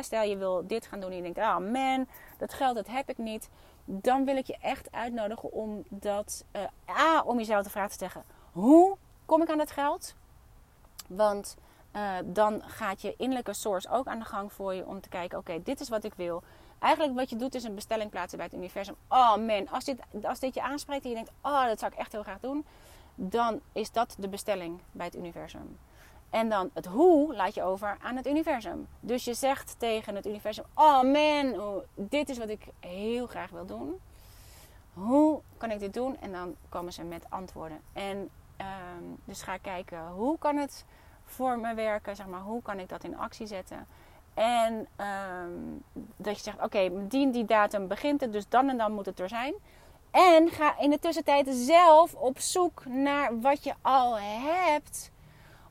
[0.00, 2.06] stel je wil dit gaan doen en je denkt, ah oh man,
[2.38, 3.48] dat geld dat heb ik niet.
[3.84, 7.94] Dan wil ik je echt uitnodigen om dat, uh, A, om jezelf de vraag te
[7.94, 8.24] stellen.
[8.52, 8.96] Hoe
[9.26, 10.14] kom ik aan dat geld?
[11.08, 11.56] Want
[11.96, 15.38] uh, dan gaat je innerlijke source ook aan de gang voor je om te kijken:
[15.38, 16.42] oké, dit is wat ik wil.
[16.78, 18.96] Eigenlijk wat je doet is een bestelling plaatsen bij het universum.
[19.08, 21.98] Oh man, als dit, als dit je aanspreekt en je denkt: oh, dat zou ik
[21.98, 22.64] echt heel graag doen.
[23.18, 25.78] Dan is dat de bestelling bij het universum.
[26.30, 28.88] En dan het hoe laat je over aan het universum.
[29.00, 33.50] Dus je zegt tegen het universum: Oh man, oh, dit is wat ik heel graag
[33.50, 34.00] wil doen.
[34.92, 36.20] Hoe kan ik dit doen?
[36.20, 37.80] En dan komen ze met antwoorden.
[37.92, 40.84] En um, dus ga kijken hoe kan het
[41.24, 42.16] voor me werken?
[42.16, 43.86] Zeg maar, hoe kan ik dat in actie zetten?
[44.34, 45.82] En um,
[46.16, 49.06] dat je zegt, oké, okay, die die datum begint het, dus dan en dan moet
[49.06, 49.54] het er zijn.
[50.16, 55.10] En ga in de tussentijd zelf op zoek naar wat je al hebt.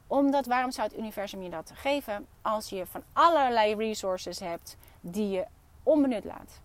[0.07, 5.29] Omdat waarom zou het universum je dat geven als je van allerlei resources hebt die
[5.29, 5.45] je
[5.83, 6.61] onbenut laat?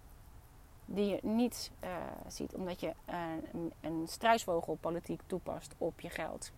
[0.85, 1.91] Die je niet uh,
[2.29, 3.15] ziet omdat je uh,
[3.53, 6.53] een, een struisvogelpolitiek toepast op je geld.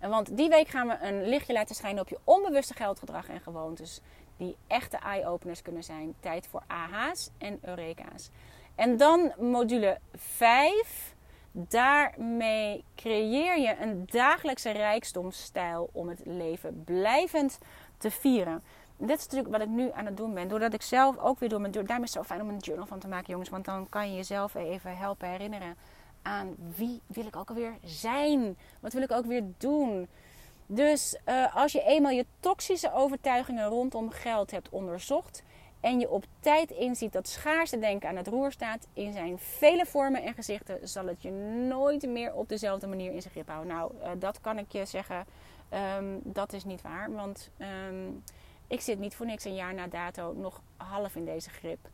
[0.00, 4.00] Want die week gaan we een lichtje laten schijnen op je onbewuste geldgedrag en gewoontes.
[4.36, 6.14] Die echte eye-openers kunnen zijn.
[6.20, 8.30] Tijd voor AH's en Eureka's.
[8.78, 11.14] En dan module 5.
[11.52, 17.58] Daarmee creëer je een dagelijkse rijkdomstijl om het leven blijvend
[17.96, 18.62] te vieren.
[18.96, 20.48] Dit is natuurlijk wat ik nu aan het doen ben.
[20.48, 21.72] Doordat ik zelf ook weer door mijn...
[21.72, 23.50] Daarom is het zo fijn om een journal van te maken, jongens.
[23.50, 25.76] Want dan kan je jezelf even helpen herinneren
[26.22, 28.56] aan wie wil ik ook alweer zijn?
[28.80, 30.08] Wat wil ik ook weer doen?
[30.66, 35.42] Dus uh, als je eenmaal je toxische overtuigingen rondom geld hebt onderzocht
[35.80, 39.86] en je op tijd inziet dat schaarste denken aan het roer staat in zijn vele
[39.86, 41.30] vormen en gezichten, zal het je
[41.68, 43.74] nooit meer op dezelfde manier in zijn grip houden.
[43.74, 45.26] Nou, uh, dat kan ik je zeggen,
[45.98, 47.50] um, dat is niet waar, want
[47.88, 48.22] um,
[48.66, 51.88] ik zit niet voor niks een jaar na dato nog half in deze grip.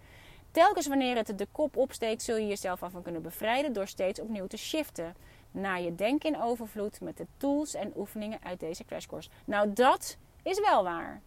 [0.50, 4.46] Telkens wanneer het de kop opsteekt, zul je jezelf af kunnen bevrijden door steeds opnieuw
[4.46, 5.14] te shiften
[5.50, 9.30] naar je denken in overvloed met de tools en oefeningen uit deze crashcourse.
[9.44, 11.20] Nou, dat is wel waar.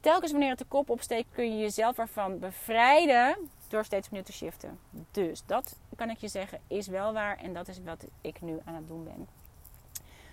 [0.00, 3.36] Telkens wanneer het de kop opsteekt, kun je jezelf ervan bevrijden
[3.68, 4.78] door steeds opnieuw te shiften.
[5.10, 8.58] Dus dat kan ik je zeggen is wel waar en dat is wat ik nu
[8.64, 9.28] aan het doen ben.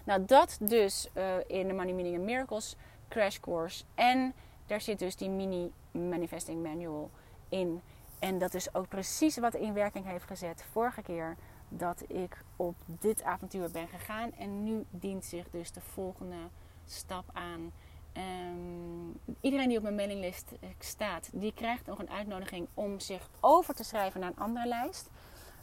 [0.04, 2.76] Nou, dat dus uh, in de Money Meaning and Miracles
[3.08, 3.84] Crash Course.
[3.96, 4.34] En
[4.66, 7.10] daar zit dus die mini Manifesting Manual
[7.50, 7.82] in.
[8.20, 11.36] En dat is ook precies wat in werking heeft gezet vorige keer
[11.70, 14.34] dat ik op dit avontuur ben gegaan.
[14.34, 16.50] En nu dient zich dus de volgende
[16.86, 17.72] stap aan.
[18.18, 23.30] Um, iedereen die op mijn mailinglist eh, staat, die krijgt nog een uitnodiging om zich
[23.40, 25.10] over te schrijven naar een andere lijst.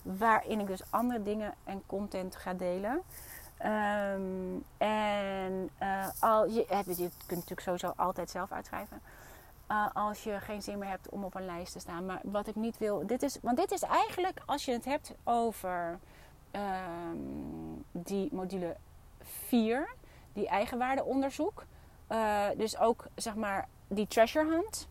[0.02, 3.02] Waarin ik dus andere dingen en content ga delen.
[3.64, 9.00] Um, en uh, al, je, kunt natuurlijk sowieso altijd zelf uitschrijven.
[9.70, 12.06] Uh, als je geen zin meer hebt om op een lijst te staan.
[12.06, 15.14] Maar wat ik niet wil, dit is, want dit is eigenlijk als je het hebt
[15.24, 15.98] over
[16.52, 18.76] um, die module
[19.20, 19.88] 4,
[20.32, 21.64] die eigenwaardeonderzoek.
[22.12, 24.88] Uh, dus ook zeg maar die treasure hunt.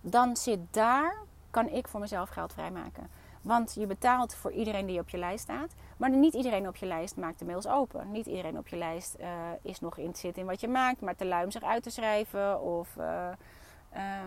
[0.00, 1.16] Dan zit daar,
[1.50, 3.10] kan ik voor mezelf geld vrijmaken.
[3.42, 5.74] Want je betaalt voor iedereen die op je lijst staat.
[5.96, 8.10] Maar niet iedereen op je lijst maakt de mails open.
[8.10, 9.26] Niet iedereen op je lijst uh,
[9.62, 11.00] is nog in zit in wat je maakt.
[11.00, 12.60] Maar te lui om zich uit te schrijven.
[12.60, 13.28] Of uh,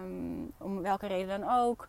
[0.04, 1.88] um, om welke reden dan ook.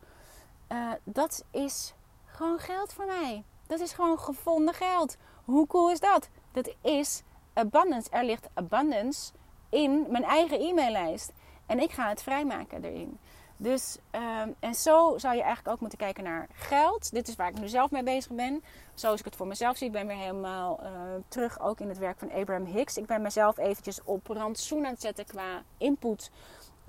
[1.05, 1.95] Dat is
[2.25, 3.45] gewoon geld voor mij.
[3.67, 5.17] Dat is gewoon gevonden geld.
[5.45, 6.29] Hoe cool is dat?
[6.53, 8.11] Dat is abundance.
[8.11, 9.33] Er ligt abundance
[9.75, 11.33] in mijn eigen e-maillijst.
[11.67, 13.19] En ik ga het vrijmaken erin.
[13.57, 17.13] Dus, um, en zo zou je eigenlijk ook moeten kijken naar geld.
[17.13, 18.63] Dit is waar ik nu zelf mee bezig ben.
[18.95, 19.87] Zoals ik het voor mezelf zie.
[19.87, 20.89] Ik ben weer helemaal uh,
[21.29, 22.97] terug ook in het werk van Abraham Hicks.
[22.97, 26.31] Ik ben mezelf eventjes op rantsoen aan het zetten qua input.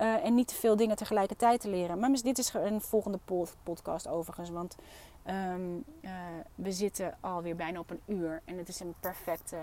[0.00, 1.98] Uh, en niet te veel dingen tegelijkertijd te leren.
[1.98, 3.18] Maar dit is een volgende
[3.62, 4.50] podcast overigens.
[4.50, 4.76] Want
[5.26, 6.10] um, uh,
[6.54, 8.42] we zitten alweer bijna op een uur.
[8.44, 9.58] En het is een perfecte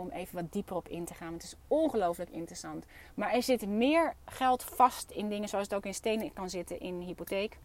[0.00, 1.32] om even wat dieper op in te gaan.
[1.32, 2.84] Het is ongelooflijk interessant.
[3.14, 6.80] Maar er zit meer geld vast in dingen zoals het ook in stenen kan zitten
[6.80, 7.58] in hypotheek.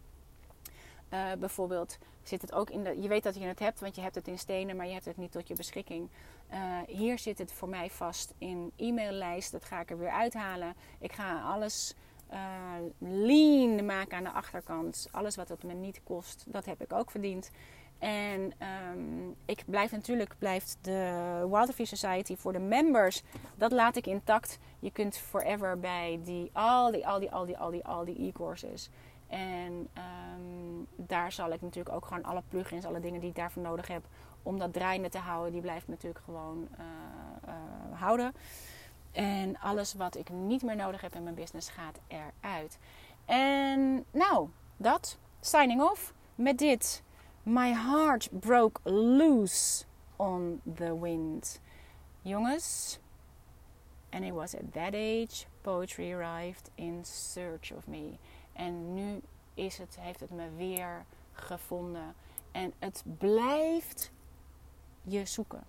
[1.12, 3.00] Uh, bijvoorbeeld zit het ook in de.
[3.00, 5.04] Je weet dat je het hebt, want je hebt het in stenen, maar je hebt
[5.04, 6.08] het niet tot je beschikking.
[6.52, 9.52] Uh, hier zit het voor mij vast in e-maillijst.
[9.52, 10.74] Dat ga ik er weer uithalen.
[10.98, 11.94] Ik ga alles
[12.32, 12.38] uh,
[12.98, 15.08] lean maken aan de achterkant.
[15.10, 17.50] Alles wat het me niet kost, dat heb ik ook verdiend.
[17.98, 18.52] En
[18.92, 23.22] um, ik blijf natuurlijk, blijft de Wildlife Society voor de members,
[23.54, 24.58] dat laat ik intact.
[24.78, 28.28] Je kunt forever bij die, al die, al die, al die, al die, al die
[28.28, 28.90] e-courses.
[29.26, 33.62] En um, daar zal ik natuurlijk ook gewoon alle plugins, alle dingen die ik daarvoor
[33.62, 34.04] nodig heb,
[34.42, 36.84] om dat draaiende te houden, die blijft natuurlijk gewoon uh,
[37.48, 38.34] uh, houden.
[39.12, 42.78] En alles wat ik niet meer nodig heb in mijn business gaat eruit.
[43.24, 45.18] En nou, dat.
[45.40, 47.02] Signing off met dit.
[47.48, 49.84] My heart broke loose
[50.18, 51.60] on the wind.
[52.24, 52.98] Jongens,
[54.12, 58.18] and it was at that age poetry arrived in search of me.
[58.56, 59.22] En nu
[59.54, 62.14] is het, heeft het me weer gevonden.
[62.52, 64.10] En het blijft
[65.02, 65.64] je zoeken.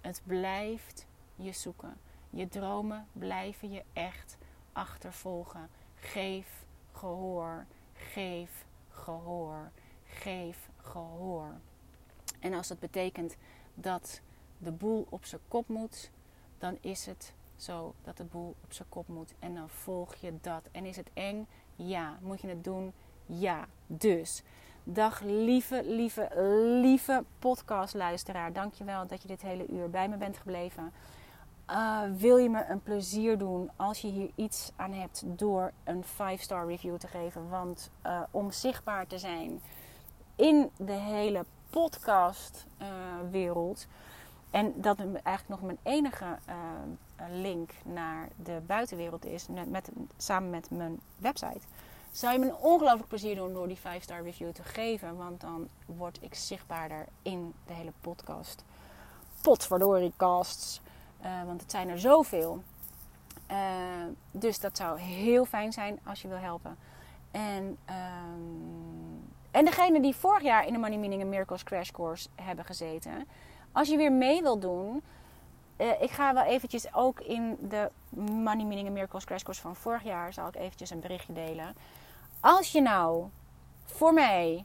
[0.00, 1.96] Het blijft je zoeken.
[2.30, 4.38] Je dromen blijven je echt
[4.72, 5.68] achtervolgen.
[5.94, 7.66] Geef gehoor.
[7.94, 9.70] Geef gehoor.
[10.26, 11.52] Geef gehoor.
[12.40, 13.36] En als dat betekent
[13.74, 14.20] dat
[14.58, 16.10] de boel op zijn kop moet,
[16.58, 19.34] dan is het zo dat de boel op zijn kop moet.
[19.38, 20.68] En dan volg je dat.
[20.72, 21.46] En is het eng?
[21.76, 22.18] Ja.
[22.22, 22.92] Moet je het doen?
[23.26, 23.66] Ja.
[23.86, 24.42] Dus,
[24.84, 26.28] dag lieve, lieve,
[26.82, 28.52] lieve podcastluisteraar.
[28.52, 30.92] Dankjewel dat je dit hele uur bij me bent gebleven.
[31.70, 36.04] Uh, wil je me een plezier doen als je hier iets aan hebt door een
[36.04, 37.48] 5-star review te geven?
[37.48, 39.60] Want uh, om zichtbaar te zijn
[40.36, 43.86] in de hele podcastwereld.
[43.88, 43.94] Uh,
[44.50, 46.54] en dat eigenlijk nog mijn enige uh,
[47.30, 51.60] link naar de buitenwereld is, met, samen met mijn website.
[52.12, 55.68] Zou je me een ongelooflijk plezier doen door die 5-star review te geven, want dan
[55.86, 58.64] word ik zichtbaarder in de hele podcast.
[59.42, 60.80] Potverdorie casts,
[61.24, 62.62] uh, want het zijn er zoveel.
[63.50, 63.56] Uh,
[64.30, 66.76] dus dat zou heel fijn zijn als je wil helpen.
[67.30, 69.15] En um,
[69.56, 73.28] en degene die vorig jaar in de Money Meaning Miracles Crash Course hebben gezeten.
[73.72, 75.02] Als je weer mee wilt doen,
[75.76, 80.02] eh, ik ga wel eventjes ook in de Money Meaning Miracles Crash Course van vorig
[80.02, 80.32] jaar...
[80.32, 81.74] zal ik eventjes een berichtje delen.
[82.40, 83.24] Als je nou
[83.84, 84.64] voor mij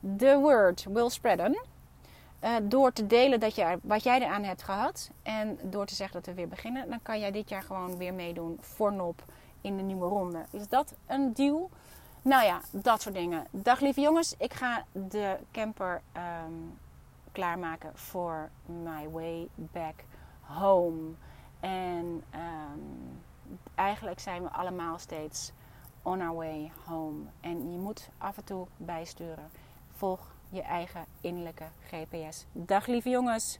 [0.00, 1.62] de word wil spreaden...
[2.38, 5.10] eh, door te delen dat je, wat jij eraan hebt gehad...
[5.22, 6.90] en door te zeggen dat we weer beginnen...
[6.90, 9.24] dan kan jij dit jaar gewoon weer meedoen voor NOP
[9.60, 10.44] in de nieuwe ronde.
[10.50, 11.70] Is dat een deal?
[12.22, 13.46] Nou ja, dat soort dingen.
[13.50, 16.52] Dag lieve jongens, ik ga de camper ehm,
[17.32, 19.94] klaarmaken voor my way back
[20.40, 21.10] home.
[21.60, 22.78] En ehm,
[23.74, 25.52] eigenlijk zijn we allemaal steeds
[26.02, 27.20] on our way home.
[27.40, 29.50] En je moet af en toe bijsturen.
[29.92, 32.46] Volg je eigen innerlijke GPS.
[32.52, 33.58] Dag lieve jongens.